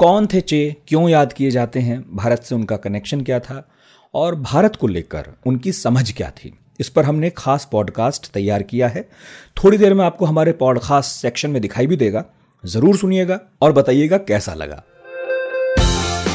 कौन 0.00 0.26
थे 0.26 0.40
चे, 0.40 0.76
क्यों 0.88 1.08
याद 1.08 1.32
किए 1.32 1.50
जाते 1.50 1.80
हैं, 1.80 2.04
भारत 2.16 2.42
से 2.42 2.54
उनका 2.54 2.76
कनेक्शन 2.76 3.20
क्या 3.20 3.40
था 3.40 3.68
और 4.14 4.34
भारत 4.34 4.76
को 4.76 4.86
लेकर 4.86 5.32
उनकी 5.46 5.72
समझ 5.72 6.12
क्या 6.12 6.30
थी। 6.30 6.52
इस 6.80 6.88
पर 6.88 7.04
हमने 7.04 7.30
खास 7.30 7.68
पॉडकास्ट 7.72 8.30
तैयार 8.32 8.62
किया 8.62 8.88
है। 8.88 9.08
थोड़ी 9.56 9.78
देर 9.78 9.94
में 9.94 10.04
आपको 10.04 10.24
हमारे 10.24 10.52
पॉडकास्ट 10.52 11.20
सेक्शन 11.22 11.50
में 11.50 11.60
दिखाई 11.62 11.86
भी 11.86 11.96
देगा। 11.96 12.24
ज़रूर 12.64 12.96
सुनिएगा 12.96 13.40
और 13.62 13.72
बताइएगा 13.72 14.18
कैसा 14.18 14.54
लगा। 14.54 14.82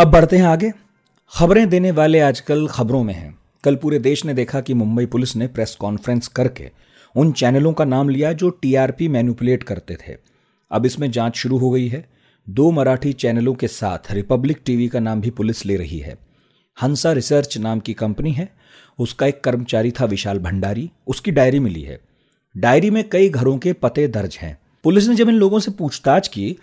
अब 0.00 0.08
बढ़ते 0.08 0.36
हैं 0.36 0.44
आगे। 0.44 0.72
खबरें 1.34 1.68
देने 1.68 1.90
वाले 1.90 2.20
आजकल 2.20 2.68
खबरों 2.68 3.04
में 3.04 3.14
हैं। 3.14 3.38
कल 3.64 3.76
पूरे 3.76 3.98
देश 3.98 4.24
ने 4.24 4.34
देखा 4.34 4.60
कि 4.60 4.74
मुंबई 4.74 5.06
पुलिस 5.06 5.36
ने 5.36 5.46
प्रेस 5.46 5.76
कॉन्फ्रेंस 5.80 6.28
करके 6.28 6.70
उन 7.16 7.32
चैनलों 7.32 7.72
का 7.72 7.84
नाम 7.84 8.08
लिया 8.08 8.32
जो 8.32 8.50
टीआरपी 8.50 9.08
मैनिपुलेट 9.08 9.62
करते 9.62 9.94
थे। 9.94 10.16
अब 10.70 10.86
इसमें 10.86 11.10
जाँच 11.10 11.36
शुरू 11.36 11.58
हो 11.58 11.70
गई 11.70 11.88
है। 11.88 12.08
दो 12.48 12.70
मराठी 12.70 13.12
चैनलों 13.12 13.54
के 13.54 13.68
साथ 13.68 13.98
रिपब्लिक 14.10 14.60
टीवी 14.64 14.88
का 14.88 15.00
नाम 15.00 15.20
भी 15.20 15.30
पुलिस 15.30 15.66
ले 15.66 15.76
रही 15.76 15.98
है। 15.98 16.18
हंसा 16.82 17.12
रिसर्च 17.12 17.58
नाम 17.58 17.80
की 17.80 17.94
कंपनी 17.94 18.32
है। 18.32 18.48
उसका 18.98 19.26
एक 19.26 19.44
कर्मचारी 19.44 19.90
था 19.90 20.04
विशाल 20.04 20.38
भंडारी। 20.38 20.90
उसकी 21.06 21.30
डायरी 21.30 21.58
मिली 21.58 21.82
है। 21.82 22.00
डायरी 22.56 22.90
में 22.90 23.08
कई 23.08 23.28
घरों 23.28 23.58
के 23.58 23.72
पते 23.72 24.08
दर्ज 24.08 24.38
हैं। 24.40 24.58
पुलिस 24.84 25.08
ने 25.08 25.14
जब 25.14 25.28
इन 25.28 25.34
लोगों 25.34 25.60
से 25.60 25.70
पूछताछ 25.70 26.28
की 26.28 26.56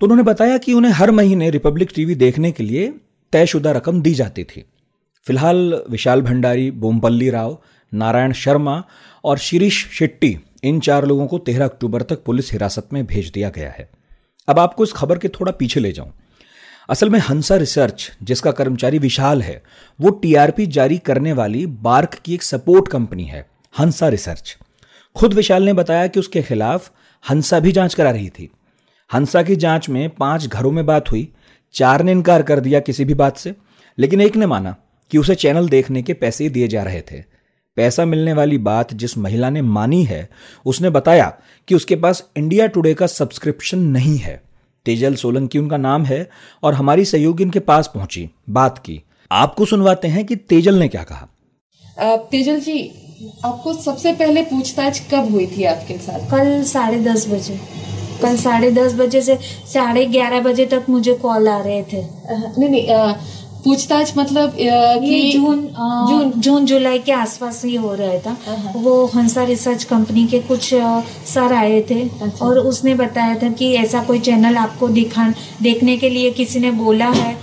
तो 0.00 0.06
उन्होंने 0.06 0.22
बताया 0.22 0.58
कि 0.58 0.72
उन्हें 0.72 0.92
हर 0.92 1.10
महीने 1.10 1.50
रिपब्लिक 1.50 1.90
टीवी 1.94 2.14
देखने 2.14 2.52
के 2.52 2.62
लिए 2.62 2.94
तयशुदा 3.32 3.72
रकम 3.72 4.02
दी 4.02 4.14
जाती 4.14 4.44
थी। 4.44 4.64
फ़िलहाल 5.24 5.82
विशाल 5.90 6.22
भंडारी, 6.22 6.70
बोमपल्ली 6.70 7.30
राव, 7.30 7.62
नारायण 7.94 8.32
शर्मा 8.32 8.84
और 9.24 9.38
शिरीष 9.38 9.88
शेट्टी, 9.90 10.38
इन 10.64 10.80
चार 10.80 11.06
लोगों 11.06 11.26
को 11.26 11.38
तेरह 11.38 11.64
अक्टूबर 11.64 12.02
तक 12.02 12.24
पुलिस 12.24 12.52
हिरासत 12.52 12.88
में 12.92 13.06
भेज 13.06 13.30
दिया 13.30 13.50
गया 13.50 13.70
है। 13.70 13.90
अब 14.48 14.58
आपको 14.58 14.84
इस 14.84 14.92
खबर 14.92 15.18
के 15.18 15.28
थोड़ा 15.28 15.52
पीछे 15.52 15.80
ले 15.80 15.92
जाऊँ। 15.92 16.12
असल 16.90 17.10
में 17.10 17.20
हंसा 17.20 17.56
रिसर्च, 17.56 18.12
जिसका 18.22 18.50
कर्मचारी 18.50 18.98
विशाल 18.98 19.42
है, 19.42 19.62
वो 20.00 20.10
टीआरपी 20.10 20.66
जारी 20.66 20.98
करने 20.98 21.32
वाली 21.32 21.66
बार्क 21.66 22.14
की 22.14 22.34
एक 22.34 22.42
सपोर्ट 22.42 22.88
कंपनी 22.88 23.24
है, 23.24 23.46
हंसा 23.78 24.08
रिसर्च। 24.08 24.58
खुद 25.16 25.34
विशाल 25.34 25.62
ने 25.62 25.72
बताया 25.72 26.06
कि 26.06 26.20
उसके 26.20 26.42
खिलाफ 26.42 26.90
हंसा 27.30 27.60
भी 27.60 27.72
जाँच 27.72 27.94
करा 27.94 28.10
रही 28.10 28.28
थी। 28.28 28.50
हंसा 29.10 29.42
की 29.42 29.56
जाँच 29.56 29.88
में 29.88 30.08
पाँच 30.10 30.46
घरों 30.46 30.70
में 30.70 30.84
बात 30.86 31.10
हुई। 31.10 31.28
चार 31.74 32.02
ने 32.02 32.12
इनकार 32.12 32.42
कर 32.42 32.60
दिया 32.60 32.80
किसी 32.80 33.04
भी 33.04 33.14
बात 33.14 33.36
से 33.36 33.54
लेकिन 33.98 34.20
एक 34.20 34.36
ने 34.36 34.46
माना 34.46 34.76
कि 35.10 35.18
उसे 35.18 35.34
चैनल 35.34 35.68
देखने 35.68 36.02
के 36.02 36.12
पैसे 36.12 36.48
दिए 36.48 36.68
जा 36.68 36.82
रहे 36.82 37.00
थे। 37.00 37.22
पैसा 37.76 38.04
मिलने 38.04 38.32
वाली 38.32 38.58
बात 38.58 38.94
जिस 38.94 39.16
महिला 39.18 39.50
ने 39.50 39.62
मानी 39.62 40.02
है 40.04 40.28
उसने 40.66 40.90
बताया 40.90 41.32
कि 41.68 41.74
उसके 41.74 41.96
पास 41.96 42.22
इंडिया 42.36 42.66
टुडे 42.66 42.94
का 42.94 43.06
सब्सक्रिप्शन 43.06 43.78
नहीं 43.78 44.16
है। 44.18 44.42
तेजल 44.86 45.14
सोलंकी 45.14 45.58
उनका 45.58 45.76
नाम 45.76 46.04
है 46.04 46.28
और 46.62 46.74
हमारी 46.74 47.04
सहयोगी 47.04 47.44
उनके 47.44 47.60
पास 47.60 47.90
पहुँची 47.94 48.28
बात 48.50 48.78
की। 48.78 49.02
आपको 49.30 49.64
सुनवाते 49.64 50.08
हैं 50.08 50.24
कि 50.24 50.36
तेजल 50.36 50.74
ने 50.74 50.88
क्या 50.88 51.02
कहा। 51.02 51.28
तेजल 52.30 52.60
जी 52.60 52.80
आपको 53.44 53.72
सबसे 53.74 54.12
पहले 54.12 54.42
पूछताछ 54.42 55.02
कब 55.10 55.30
हुई 55.30 55.46
थी 55.46 55.64
आपके 55.64 55.98
साथ? 55.98 56.30
कल 56.30 56.62
साढ़े 56.62 57.00
दस 57.00 57.28
बजे। 57.28 57.60
कल 58.22 58.36
साढ़े 58.36 58.70
दस 58.72 58.94
बजे 58.94 59.20
से 59.22 59.38
साढ़े 59.74 60.06
ग्यारह 60.06 60.40
बजे 60.40 60.66
तक 60.66 60.86
मुझे 60.90 61.14
कॉल 61.14 61.48
आ 61.48 61.58
रहे 61.58 61.82
थे 61.82 62.02
नहीं 62.30 62.68
नहीं 62.68 63.14
पूछताछ 63.64 64.12
मतलब 64.18 64.52
कि 64.58 65.32
जून 65.32 65.58
जून 66.08 66.30
जून 66.40 66.66
जुलाई 66.66 66.98
के 66.98 67.12
आसपास 67.12 67.64
ही 67.64 67.74
हो 67.74 67.94
रहा 67.94 68.18
था। 68.18 68.72
वो 68.76 69.04
हंसा 69.14 69.42
रिसर्च 69.44 69.84
कंपनी 69.84 70.26
के 70.26 70.38
कुछ 70.40 70.68
सर 71.34 71.52
आए 71.52 71.80
थे 71.90 72.00
अच्छा। 72.02 72.46
और 72.46 72.58
उसने 72.58 72.94
बताया 72.94 73.34
था 73.34 73.50
कि 73.52 73.72
ऐसा 73.74 74.02
कोई 74.04 74.18
चैनल 74.20 74.56
आपको 74.56 74.88
दिखा 74.88 75.28
देखने 75.62 75.96
के 75.96 76.08
लिए 76.10 76.30
किसी 76.30 76.60
ने 76.60 76.70
बोला 76.70 77.08
है 77.10 77.36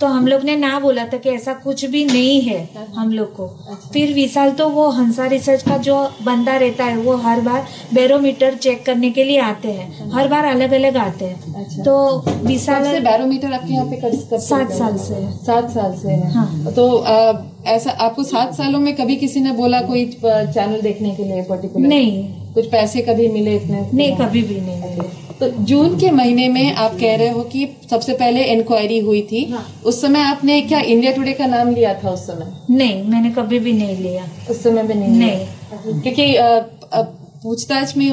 तो 0.00 0.06
हम 0.06 0.26
लोग 0.26 0.42
ने 0.44 0.56
ना 0.56 0.78
बोला 0.80 1.04
था 1.04 1.16
कि 1.16 1.30
ऐसा 1.30 1.52
कुछ 1.54 1.84
भी 1.84 2.04
नहीं 2.04 2.40
है 2.42 2.58
हम 2.96 3.12
लोग 3.12 3.34
को। 3.36 3.46
अच्छा। 3.46 3.90
फिर 3.92 4.12
विशाल 4.14 4.50
तो 4.50 4.68
वो 4.68 4.88
हंसा 4.90 5.26
रिसर्च 5.26 5.62
का 5.62 5.76
जो 5.86 5.96
बंदा 6.22 6.56
रहता 6.56 6.84
है 6.84 6.96
वो 6.96 7.16
हर 7.16 7.40
बार 7.40 7.66
बैरोमीटर 7.94 8.54
चेक 8.56 8.84
करने 8.86 9.10
के 9.10 9.24
लिए 9.24 9.38
आते 9.40 9.72
हैं। 9.72 10.10
हर 10.12 10.28
बार 10.28 10.44
अलग 10.44 10.72
अलग 10.72 10.96
आते 10.96 11.24
हैं। 11.24 11.54
अच्छा। 11.54 11.82
तो 11.82 12.24
विशाल 12.46 12.84
से 12.84 13.00
बैरोमीटर 13.00 13.52
आपके 13.52 13.72
यहाँ 13.72 13.86
पे 13.86 13.96
कब 13.96 14.38
सात 14.40 14.72
साल 14.72 14.96
से। 14.98 15.26
सात 15.44 15.70
साल 15.70 15.96
से 15.98 16.08
है। 16.08 16.32
हाँ। 16.32 16.72
तो 16.72 16.88
आ, 16.96 17.32
ऐसा 17.66 17.90
आपको 17.90 18.22
सात 18.24 18.54
सालों 18.54 18.80
में 18.80 18.94
कभी 18.96 19.16
किसी 19.16 19.40
ने 19.40 19.52
बोला 19.52 19.80
कोई 19.82 20.04
चैनल 20.24 20.80
देखने 20.80 21.14
के 21.14 21.24
लिए 21.24 21.42
पर्टिकुलर 21.42 21.88
नहीं। 21.88 22.52
कुछ 22.54 22.66
पैसे 22.70 23.02
कभी 23.02 23.28
मिले 23.28 23.56
इतने? 23.56 23.88
नहीं 23.94 24.16
कभी 24.16 24.42
भी 24.42 24.60
नहीं 24.60 24.80
मिले। 24.80 25.25
तो 25.40 25.48
जून 25.62 25.96
के 25.98 26.10
महीने 26.10 26.48
में 26.48 26.74
आप 26.74 26.92
कह 27.00 27.16
रहे 27.16 27.28
हो 27.28 27.42
कि 27.44 27.66
सबसे 27.90 28.12
पहले 28.14 28.44
इंक्वायरी 28.44 28.98
हुई 28.98 29.20
थी। 29.22 29.44
हाँ। 29.50 29.66
उस 29.86 30.00
समय 30.02 30.22
आपने 30.22 30.60
क्या 30.62 30.78
इंडिया 30.80 31.12
टुडे 31.12 31.32
का 31.32 31.46
नाम 31.46 31.74
लिया 31.74 31.92
था 31.94 32.10
उस 32.10 32.26
समय? 32.26 32.52
नहीं 32.70 33.02
मैंने 33.04 33.30
कभी 33.32 33.58
भी 33.58 33.72
नहीं 33.72 33.96
लिया। 33.98 34.24
उस 34.50 34.62
समय 34.62 34.82
भी 34.82 34.94
नहीं 34.94 35.18
नहीं। 35.18 36.02
क्योंकि 36.02 36.34
पूछताछ 37.42 37.96
में 37.96 38.10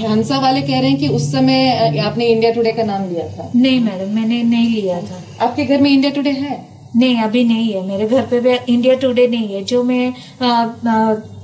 हंसा 0.00 0.38
वाले 0.40 0.62
कह 0.62 0.80
रहे 0.80 0.90
हैं 0.90 0.98
कि 0.98 1.08
उस 1.10 1.30
समय 1.32 1.98
आपने 2.00 2.26
इंडिया 2.26 2.52
टुडे 2.52 2.72
का 2.72 2.82
नाम 2.84 3.08
लिया 3.08 3.26
था। 3.28 3.50
नहीं 3.56 3.80
मैडम 3.80 4.14
मैंने 4.14 4.42
नहीं 4.44 4.68
लिया 4.70 5.00
था। 5.02 5.22
आपके 5.40 5.64
घर 5.64 5.80
में 5.80 5.90
इंडिया 5.90 6.10
टुडे 6.12 6.30
है? 6.30 6.58
नहीं 6.96 7.16
अभी 7.22 7.44
नहीं 7.44 7.72
है। 7.72 7.86
मेरे 7.86 8.06
घर 8.06 8.26
पे 8.26 8.40
भी 8.40 8.54
इंडिया 8.68 8.94
टुडे 8.96 9.26
नहीं 9.28 9.54
है। 9.54 9.62
जो 9.64 9.82
मैं 9.82 10.12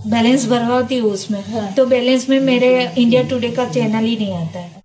बैलेंस 0.08 0.46
भरवाती 0.48 0.96
हूँ 0.96 1.10
उसमें 1.12 1.40
हाँ। 1.44 1.72
तो 1.72 1.86
बैलेंस 1.86 2.28
में 2.30 2.38
मेरे 2.42 2.68
इंडिया 2.88 3.22
टुडे 3.22 3.50
का 3.50 3.64
चैनल 3.70 4.04
ही 4.04 4.16
नहीं 4.16 4.32
आता 4.34 4.58
है। 4.58 4.75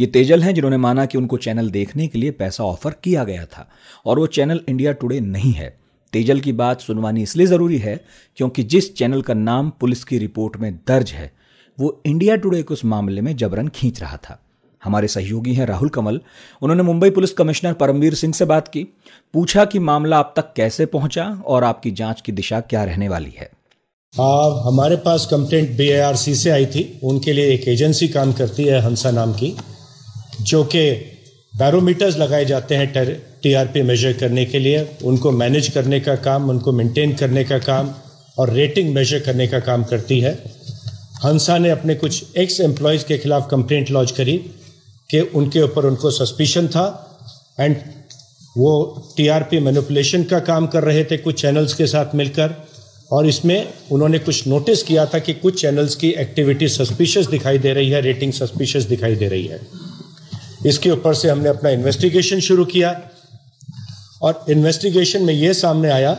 ये 0.00 0.06
तेजल 0.06 0.42
हैं 0.42 0.54
जिन्होंने 0.54 0.76
माना 0.76 1.04
कि 1.06 1.18
उनको 1.18 1.36
चैनल 1.36 1.70
देखने 1.70 2.06
के 2.08 2.18
लिए 2.18 2.30
पैसा 2.30 2.64
ऑफ़र 2.64 2.94
किया 3.04 3.24
गया 3.24 3.44
था 3.44 3.68
और 4.06 4.18
वो 4.18 4.26
चैनल 4.26 4.60
इंडिया 4.68 4.92
टुडे 4.92 5.20
नहीं 5.20 5.52
है। 5.52 5.78
तेजल 6.12 6.40
की 6.40 6.52
बात 6.52 6.80
सुनवानी 6.80 7.22
इसलिए 7.22 7.46
ज़रूरी 7.46 7.78
है 7.78 8.04
क्योंकि 8.36 8.62
जिस 8.62 8.94
चैनल 8.96 9.22
का 9.22 9.34
नाम 9.34 9.70
पुलिस 9.70 10.04
की 10.04 10.18
रिपोर्ट 10.18 10.56
में 10.56 10.72
दर्ज 10.88 11.10
है 11.10 11.32
वो 11.78 12.02
इंडिया 12.06 12.36
टुडे 12.36 12.62
को 12.62 12.74
उस 12.74 12.84
मामले 12.84 13.20
में 13.20 13.36
जबरन 13.36 13.68
खींच 13.68 14.00
रहा 14.00 14.16
था। 14.16 14.38
हमारे 14.84 15.08
सहयोगी 15.08 15.54
हैं 15.54 15.66
राहुल 15.66 15.88
कमल। 15.88 16.20
उन्होंने 16.62 16.82
मुंबई 16.82 17.10
पुलिस 17.10 17.32
कमिश्नर 17.32 17.72
परमवीर 17.72 18.14
सिंह 18.14 18.32
से 18.34 18.44
बात 18.44 18.68
की 18.68 18.82
पूछा 19.34 19.64
कि 19.64 19.78
मामला 19.78 20.18
अब 20.18 20.32
तक 20.36 20.52
कैसे 20.56 20.86
पहुँचा 20.86 21.24
और 21.46 21.64
आपकी 21.64 21.90
जाँच 21.90 22.20
की 22.20 22.32
दिशा 22.32 22.60
क्या 22.60 22.84
रहने 22.84 23.08
वाली 23.08 23.34
है। 23.38 23.50
आ, 24.20 24.68
हमारे 24.68 24.96
पास 24.96 25.26
कंप्लेंट 25.30 25.70
बी 25.70 26.34
से 26.34 26.50
आई 26.50 26.66
थी। 26.66 27.00
उनके 27.04 27.32
लिए 27.32 27.52
एक 27.54 27.68
एजेंसी 27.68 28.08
काम 28.08 28.32
करती 28.32 28.64
है 28.64 28.80
हंसा 28.80 29.10
नाम 29.10 29.32
की। 29.32 29.56
जो 30.40 30.64
कि 30.64 30.90
बैरोमीटर्स 31.58 32.16
लगाए 32.18 32.44
जाते 32.44 32.74
हैं 32.74 32.92
टीआरपी 33.42 33.82
मेजर 33.82 34.12
करने 34.12 34.44
के 34.44 34.58
लिए। 34.58 34.86
उनको 35.04 35.30
मैनेज 35.30 35.68
करने 35.68 36.00
का 36.00 36.14
काम, 36.16 36.50
उनको 36.50 36.72
मेंटेन 36.72 37.14
करने 37.14 37.44
का 37.44 37.58
काम 37.58 37.94
और 38.38 38.50
रेटिंग 38.50 38.94
मेजर 38.94 39.20
करने 39.20 39.46
का 39.46 39.60
काम 39.60 39.84
करती 39.84 40.20
है। 40.20 40.32
हंसा 41.24 41.58
ने 41.58 41.70
अपने 41.70 41.94
कुछ 41.94 42.36
एक्स 42.38 42.60
एम्प्लॉयज़ 42.60 43.04
के 43.04 43.18
खिलाफ 43.18 43.48
कंप्लेंट 43.50 43.90
लॉन्च 43.90 44.10
करी 44.10 44.36
कि 45.10 45.20
उनके 45.20 45.62
ऊपर 45.62 45.86
उनको 45.86 46.10
सस्पिशन 46.10 46.68
था 46.68 46.86
एंड 47.60 47.76
वो 48.58 48.72
टीआरपी 49.16 49.58
मैनिपुलेशन 49.58 50.22
का 50.24 50.38
काम 50.38 50.66
कर 50.66 50.84
रहे 50.84 51.04
थे 51.04 51.16
कुछ 51.16 51.40
चैनल्स 51.42 51.74
के 51.74 51.86
साथ 51.86 52.14
मिलकर 52.14 52.54
और 53.12 53.26
इसमें 53.26 53.68
उन्होंने 53.92 54.18
कुछ 54.18 54.46
नोटिस 54.48 54.82
किया 54.82 55.06
था 55.06 55.18
कि 55.18 55.32
कुछ 55.34 55.60
चैनल्स 55.62 55.94
की 55.96 56.10
एक्टिविटी 56.10 56.68
सस्पिशियस 56.68 57.26
दिखाई 57.26 57.58
दे 57.58 57.72
रही 57.72 57.90
है 57.90 58.00
रेटिंग 58.00 58.32
सस्पिशियस 58.32 58.84
दिखाई 58.84 59.14
दे 59.14 59.28
रही 59.28 59.46
है। 59.46 59.89
इसके 60.66 60.90
ऊपर 60.90 61.14
से 61.14 61.28
हमने 61.28 61.48
अपना 61.48 61.70
इन्वेस्टिगेशन 61.70 62.40
शुरू 62.40 62.64
किया। 62.64 63.02
और 64.22 64.44
इन्वेस्टिगेशन 64.50 65.22
में 65.22 65.34
ये 65.34 65.54
सामने 65.54 65.90
आया 65.90 66.14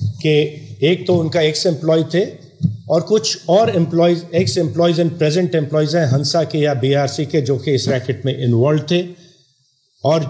कि 0.00 0.62
एक 0.82 1.06
तो 1.06 1.14
उनका 1.14 1.40
एक्स 1.40 1.66
एम्प्लॉय 1.66 2.02
थे 2.02 2.24
और 2.90 3.00
कुछ 3.00 3.38
और 3.48 3.76
employees 3.76 4.24
ex 4.34 4.58
employees 4.58 5.00
and 5.00 5.18
present 5.18 5.54
employees 5.54 5.96
हैं, 5.96 6.06
हंसा 6.06 6.44
के 6.44 6.58
या 6.58 6.74
बीआरसी 6.74 7.26
के, 7.26 7.40
जो 7.40 7.58
कि 7.58 7.74
इस 7.74 7.88
रैकेट 7.88 8.22
में 8.26 8.38
इन्वॉल्व 8.38 8.82
थे। 8.90 9.06
और 10.04 10.24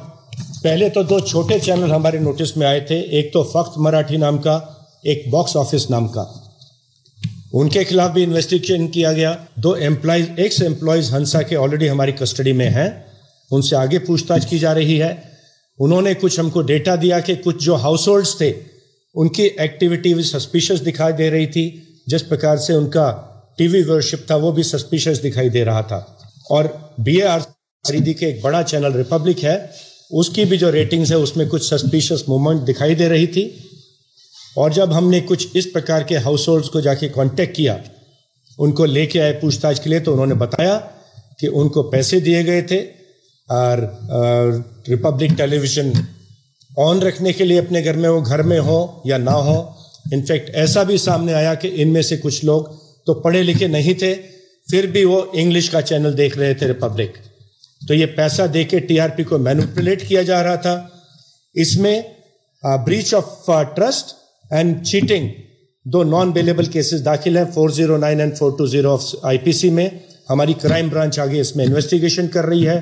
पहले 0.65 0.91
तो 0.91 1.05
दो 1.05 1.21
छोटे 1.21 1.61
चैनल 1.61 1.91
हमारे 1.91 2.19
नोटिस 2.19 2.57
में 2.57 2.67
आए 2.67 2.81
थे। 2.81 3.19
एक 3.19 3.31
तो 3.35 3.45
फख्त 3.45 3.73
मराठी 3.79 4.17
नाम 4.17 4.39
का, 4.39 4.87
एक 5.07 5.31
बॉक्स 5.31 5.57
ऑफ़िस 5.57 5.91
नाम 5.91 6.07
का। 6.07 6.43
उनके 7.55 7.85
खिलाफ 7.85 8.11
भी 8.11 8.23
इन्वेस्टिगेशन 8.23 8.87
किया 8.87 9.13
गया। 9.13 9.47
दो 9.59 9.77
एम्प्लॉयज़ 9.77 10.41
एक्स 10.41 10.63
एम्प्लॉयज़ 10.63 11.13
हंसा 11.13 11.43
के 11.43 11.57
ऑलरेडी 11.57 11.87
हमारी 11.87 12.13
कस्टडी 12.13 12.53
में 12.53 12.69
हैं। 12.69 13.06
उनसे 13.53 13.77
आगे 13.77 13.99
पूछताछ 13.99 14.45
की 14.45 14.59
जा 14.59 14.73
रही 14.73 14.97
है। 14.97 15.39
उन्होंने 15.81 16.15
कुछ 16.15 16.41
हमको 16.41 16.63
डेटा 16.63 16.97
दिया 16.97 17.21
कि 17.21 17.37
कुछ 17.37 17.65
जो 17.65 17.75
हाउस 17.75 18.09
होल्ड्स 18.09 18.41
थे, 18.41 18.55
उनकी 19.15 19.43
एक्टिविटी 19.43 20.15
भी 20.15 20.23
सस्पिशियस 20.23 20.81
दिखाई 20.81 21.13
दे 21.13 21.31
रही 21.31 21.47
थी। 21.47 21.83
जिस 22.09 22.23
प्रकार 22.23 22.59
से 22.59 22.73
उनका 22.73 23.33
टीवी 23.59 23.83
वर्शिप 23.83 24.27
था, 24.31 24.37
वो 24.37 24.53
भी 24.53 24.63
सस्पिशियस 24.63 25.19
दिखाई 25.19 25.49
दे 25.49 25.65
रहा 25.65 25.83
था। 25.83 26.19
और 26.51 26.95
बी 27.01 27.21
ए 27.21 27.39
खरीदी 27.89 28.15
के 28.15 28.27
एक 28.27 28.43
बड़ा 28.43 28.63
चैनल 28.63 28.93
रिपब्लिक 28.93 29.39
है, 29.39 29.71
उसकी 30.13 30.45
भी 30.45 30.59
जो 30.59 30.71
रेटिंग्स 30.71 31.11
है, 31.11 31.17
उसमें 31.17 31.49
कुछ 31.49 31.71
सस्पिशियस 31.71 32.25
मूवमेंट 32.29 32.63
दिखाई 32.63 32.95
दे 32.95 33.09
रही 33.09 33.27
थी। 33.27 33.71
और 34.59 34.73
जब 34.73 34.93
हमने 34.93 35.21
कुछ 35.21 35.57
इस 35.57 35.67
प्रकार 35.67 36.05
के 36.05 36.17
हाउस 36.17 36.49
होल्ड्स 36.49 36.69
को 36.69 36.81
जाके 36.81 37.09
कांटेक्ट 37.09 37.57
किया, 37.57 37.85
उनको 38.59 38.85
लेके 38.85 39.19
आए 39.19 39.33
पूछताछ 39.33 39.79
के 39.79 39.91
लिए 39.91 40.01
तो 40.01 40.13
उन्होंने 40.13 40.35
बताया 40.35 40.77
कि 41.41 41.47
उनको 41.47 41.83
पैसे 41.83 42.21
दिए 42.21 42.45
गए 42.45 42.63
थे। 42.63 42.96
और 43.49 43.81
रिपब्लिक 44.89 45.33
टेलीविज़न 45.37 45.93
ऑन 46.79 47.01
रखने 47.01 47.33
के 47.33 47.45
लिए 47.45 47.59
अपने 47.59 47.83
घर 47.83 47.97
में 47.97 48.09
वो 48.09 48.21
घर 48.21 48.43
में 48.43 48.59
हो 48.61 49.03
या 49.07 49.19
ना 49.19 49.33
हो, 49.33 49.77
इनफैक्ट 50.13 50.55
ऐसा 50.57 50.83
भी 50.85 50.99
सामने 50.99 51.33
आया 51.33 51.55
कि 51.55 51.69
इनमें 51.69 52.03
से 52.03 52.17
कुछ 52.17 52.45
लोग 52.45 52.75
तो 53.07 53.15
पढ़े 53.17 53.43
लिखे 53.43 53.69
नहीं 53.69 53.95
थे, 53.95 54.13
फिर 54.69 54.87
भी 54.87 55.05
वो 55.05 55.25
इंग्लिश 55.37 55.69
का 55.69 55.81
चैनल 55.83 56.15
देख 56.15 56.37
रहे 56.39 56.55
थे 56.55 56.67
रिपब्लिक 56.67 57.15
तो 57.83 57.95
ये 57.95 58.07
पैसा 58.17 58.47
दे 58.49 58.65
के 58.65 58.81
टीआरपी 58.81 59.25
को 59.25 59.39
मैनुपुलेट 59.39 60.03
किया 60.03 60.23
जा 60.23 60.41
रहा 60.43 60.57
था। 60.57 60.75
इसमें 61.55 62.05
breach 62.63 63.13
of 63.15 63.51
trust 63.75 64.15
and 64.51 64.83
cheating 64.83 65.29
दो 65.87 66.03
नॉन 66.05 66.33
बेलेबल 66.33 66.67
केसेस 66.67 67.01
दाखिल 67.01 67.39
हैं 67.39 67.45
409 67.53 68.21
एंड 68.21 68.35
420 68.35 68.85
ऑफ़ 68.87 69.27
आईपीसी 69.27 69.71
में। 69.71 70.01
हमारी 70.29 70.55
क्राइम 70.57 70.89
ब्रांच 70.91 71.19
आगे 71.21 71.41
इसमें 71.41 71.65
इन्वेस्टिगेशन 71.65 72.27
कर 72.29 72.45
रही 72.45 72.63
है। 72.65 72.79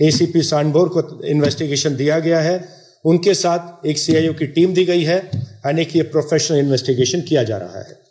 एसीपी 0.00 0.42
सांडभोर 0.42 0.88
को 0.88 1.24
इन्वेस्टिगेशन 1.24 1.96
दिया 1.96 2.18
गया 2.18 2.40
है। 2.40 2.68
उनके 3.04 3.34
साथ 3.34 3.86
एक 3.86 3.98
सीआईओ 3.98 4.32
की 4.32 4.46
टीम 4.46 4.74
दी 4.74 4.84
गई 4.84 5.02
है 5.02 5.30
और 5.66 5.78
एक 5.78 5.96
ये 5.96 6.02
प्रोफेशनल 6.02 6.58
इन्वेस्टिगेशन 6.58 7.20
किया 7.20 7.42
जा 7.42 7.56
रहा 7.56 7.78
है। 7.78 8.02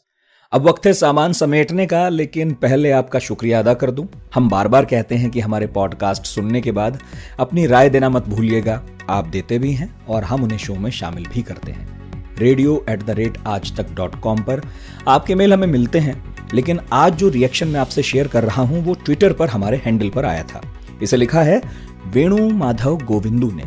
अब 0.52 0.68
वक्त 0.68 0.86
है 0.86 0.94
सामान 0.94 1.34
समेटने 1.34 1.86
का, 1.86 2.10
लेकिन 2.10 2.52
पहले 2.54 2.92
आपका 2.92 3.20
शुक्रिया 3.20 3.60
अदा 3.60 3.74
कर 3.74 3.92
दूँ। 3.92 4.08
हम 4.36 4.50
बार 4.50 4.68
बार 4.68 4.86
कहते 4.86 5.16
हैं 5.16 5.30
कि 5.30 5.40
हमारे 5.40 5.68
पॉडकास्ट 5.68 6.26
सुनने 6.26 6.62
के 6.62 6.72
बाद 6.72 7.00
अपनी 7.40 7.66
राय 7.68 7.90
देना 7.90 8.10
मत 8.10 8.24
भूलिएगा। 8.24 8.82
आप 9.10 9.28
देते 9.28 9.60
भी 9.60 9.74
हैं 9.74 10.06
और 10.06 10.24
हम 10.24 10.44
उन्हें 10.44 10.58
शो 10.58 10.76
में 10.76 10.92
शामिल 10.92 11.26
भी 11.34 11.42
करते 11.42 11.72
हैं। 11.72 12.38
रेडियो 12.40 12.86
एट 12.90 13.04
द 13.04 13.10
रेट 13.10 13.38
आज 13.48 13.76
तक 13.78 13.92
डॉट 13.94 14.20
कॉम 14.22 14.42
पर 14.42 14.62
आपके 15.08 15.36
मेल 15.36 15.54
हमें 15.54 15.68
मिलते 15.68 16.00
हैं। 16.00 16.36
लेकिन 16.54 16.80
आज 16.94 17.14
जो 17.14 17.30
रिएक्शन 17.30 17.68
मैं 17.68 17.80
आपसे 17.80 18.04
शेयर 18.04 18.28
कर 18.28 18.44
रहा 18.44 18.64
हूँ, 18.64 18.84
वो 18.86 18.94
ट्विटर 18.94 19.34
पर 19.34 19.48
हमारे 19.48 19.78
हैंडल 19.78 20.10
पर 20.10 20.26
आया 20.26 20.44
था। 20.44 20.62
इसे 21.04 21.18
लिखा 21.18 21.42
है, 21.42 21.62
वेणु 22.08 22.50
माधव 22.50 22.98
गोविंदू 22.98 23.52
ने। 23.52 23.64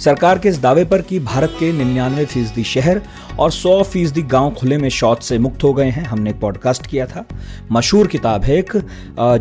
सरकार 0.00 0.38
के 0.38 0.48
इस 0.48 0.60
दावे 0.60 0.84
पर 0.84 1.02
कि 1.02 1.18
भारत 1.20 1.56
के 1.60 1.72
निन्यानवे 1.72 2.24
फ़ीसदी 2.24 2.62
शहर 2.64 3.00
और 3.38 3.50
सौ 3.50 3.82
फ़ीसदी 3.82 4.22
गाँव 4.24 4.50
खुले 4.50 4.78
में 4.78 4.88
शौच 4.88 5.22
से 5.22 5.38
मुक्त 5.38 5.64
हो 5.64 5.72
गए 5.74 5.88
हैं, 5.88 6.04
हमने 6.04 6.30
एक 6.30 6.38
पॉडकास्ट 6.40 6.86
किया 6.86 7.06
था। 7.06 7.24
मशहूर 7.72 8.06
किताब 8.06 8.44
है 8.44 8.58
एक 8.58 8.76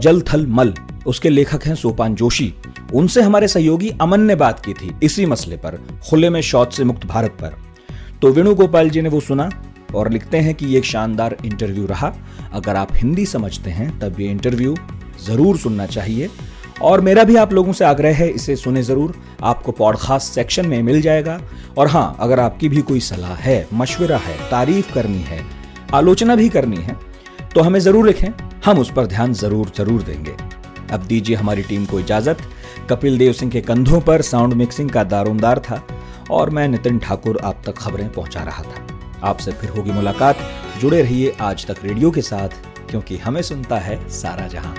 जल 0.01 0.21
थल 0.23 0.45
मल। 0.47 0.73
उसके 1.07 1.29
लेखक 1.29 1.65
हैं 1.65 1.75
सोपान 1.75 2.15
जोशी। 2.15 2.53
उनसे 2.93 3.21
हमारे 3.21 3.47
सहयोगी 3.47 3.89
अमन 4.01 4.21
ने 4.21 4.35
बात 4.35 4.59
की 4.65 4.73
थी 4.73 4.91
इसी 5.03 5.25
मसले 5.25 5.57
पर, 5.57 5.79
खुले 6.09 6.29
में 6.29 6.41
शौच 6.41 6.73
से 6.73 6.83
मुक्त 6.83 7.05
भारत 7.05 7.37
पर। 7.41 7.55
तो 8.21 8.31
वेणुगोपाल 8.31 8.89
जी 8.89 9.01
ने 9.01 9.09
वो 9.09 9.19
सुना 9.19 9.49
और 9.95 10.11
लिखते 10.11 10.37
हैं 10.37 10.53
कि 10.55 10.65
ये 10.65 10.77
एक 10.77 10.85
शानदार 10.85 11.35
इंटरव्यू 11.45 11.85
रहा। 11.85 12.13
अगर 12.53 12.75
आप 12.75 12.95
हिंदी 12.95 13.25
समझते 13.25 13.69
हैं, 13.69 13.99
तब 13.99 14.19
ये 14.21 14.27
इंटरव्यू 14.27 14.75
ज़रूर 15.25 15.57
सुनना 15.57 15.85
चाहिए। 15.87 16.29
और 16.81 17.01
मेरा 17.01 17.23
भी 17.23 17.35
आप 17.35 17.53
लोगों 17.53 17.73
से 17.73 17.85
आग्रह 17.85 18.15
है, 18.15 18.27
इसे 18.29 18.55
सुने 18.55 18.83
ज़रूर। 18.83 19.13
आपको 19.43 19.71
पॉडकास्ट 19.71 20.33
सेक्शन 20.33 20.67
में 20.67 20.81
मिल 20.83 21.01
जाएगा। 21.01 21.39
और 21.77 21.87
हाँ 21.87 22.15
अगर 22.19 22.39
आपकी 22.39 22.69
भी 22.69 22.81
कोई 22.81 22.99
सलाह 23.01 23.35
है, 23.35 23.67
मशवरा 23.73 24.17
है, 24.17 24.37
तारीफ़ 24.51 24.93
करनी 24.93 25.21
है, 25.21 25.43
आलोचना 25.93 26.35
भी 26.35 26.49
करनी 26.49 26.77
है 26.77 26.97
तो 27.55 27.61
हमें 27.61 27.79
ज़रूर 27.79 28.07
लिखें। 28.07 28.29
हम 28.65 28.79
उस 28.79 28.91
पर 28.93 29.05
ध्यान 29.07 29.33
ज़रूर 29.33 29.71
ज़रूर 29.77 30.01
देंगे। 30.01 30.35
अब 30.91 31.03
दीजिए 31.03 31.35
हमारी 31.35 31.61
टीम 31.63 31.85
को 31.85 31.99
इजाज़त। 31.99 32.41
कपिल 32.89 33.17
देव 33.17 33.33
सिंह 33.33 33.51
के 33.51 33.61
कंधों 33.61 33.99
पर 34.01 34.21
साउंड 34.21 34.53
मिक्सिंग 34.53 34.89
का 34.89 35.03
दारोमदार 35.05 35.59
था 35.59 35.81
और 36.31 36.49
मैं 36.49 36.67
नितिन 36.67 36.99
ठाकुर 36.99 37.39
आप 37.43 37.61
तक 37.65 37.77
खबरें 37.77 38.11
पहुँचा 38.11 38.43
रहा 38.43 38.63
था। 38.63 38.85
आपसे 39.23 39.51
फिर 39.51 39.69
होगी 39.69 39.91
मुलाकात। 39.91 40.37
जुड़े 40.81 41.01
रहिए 41.01 41.35
आज 41.41 41.65
तक 41.67 41.83
रेडियो 41.83 42.11
के 42.11 42.21
साथ, 42.21 42.49
क्योंकि 42.89 43.17
हमें 43.17 43.41
सुनता 43.41 43.77
है 43.77 43.97
सारा 44.11 44.47
जहाँ। 44.47 44.75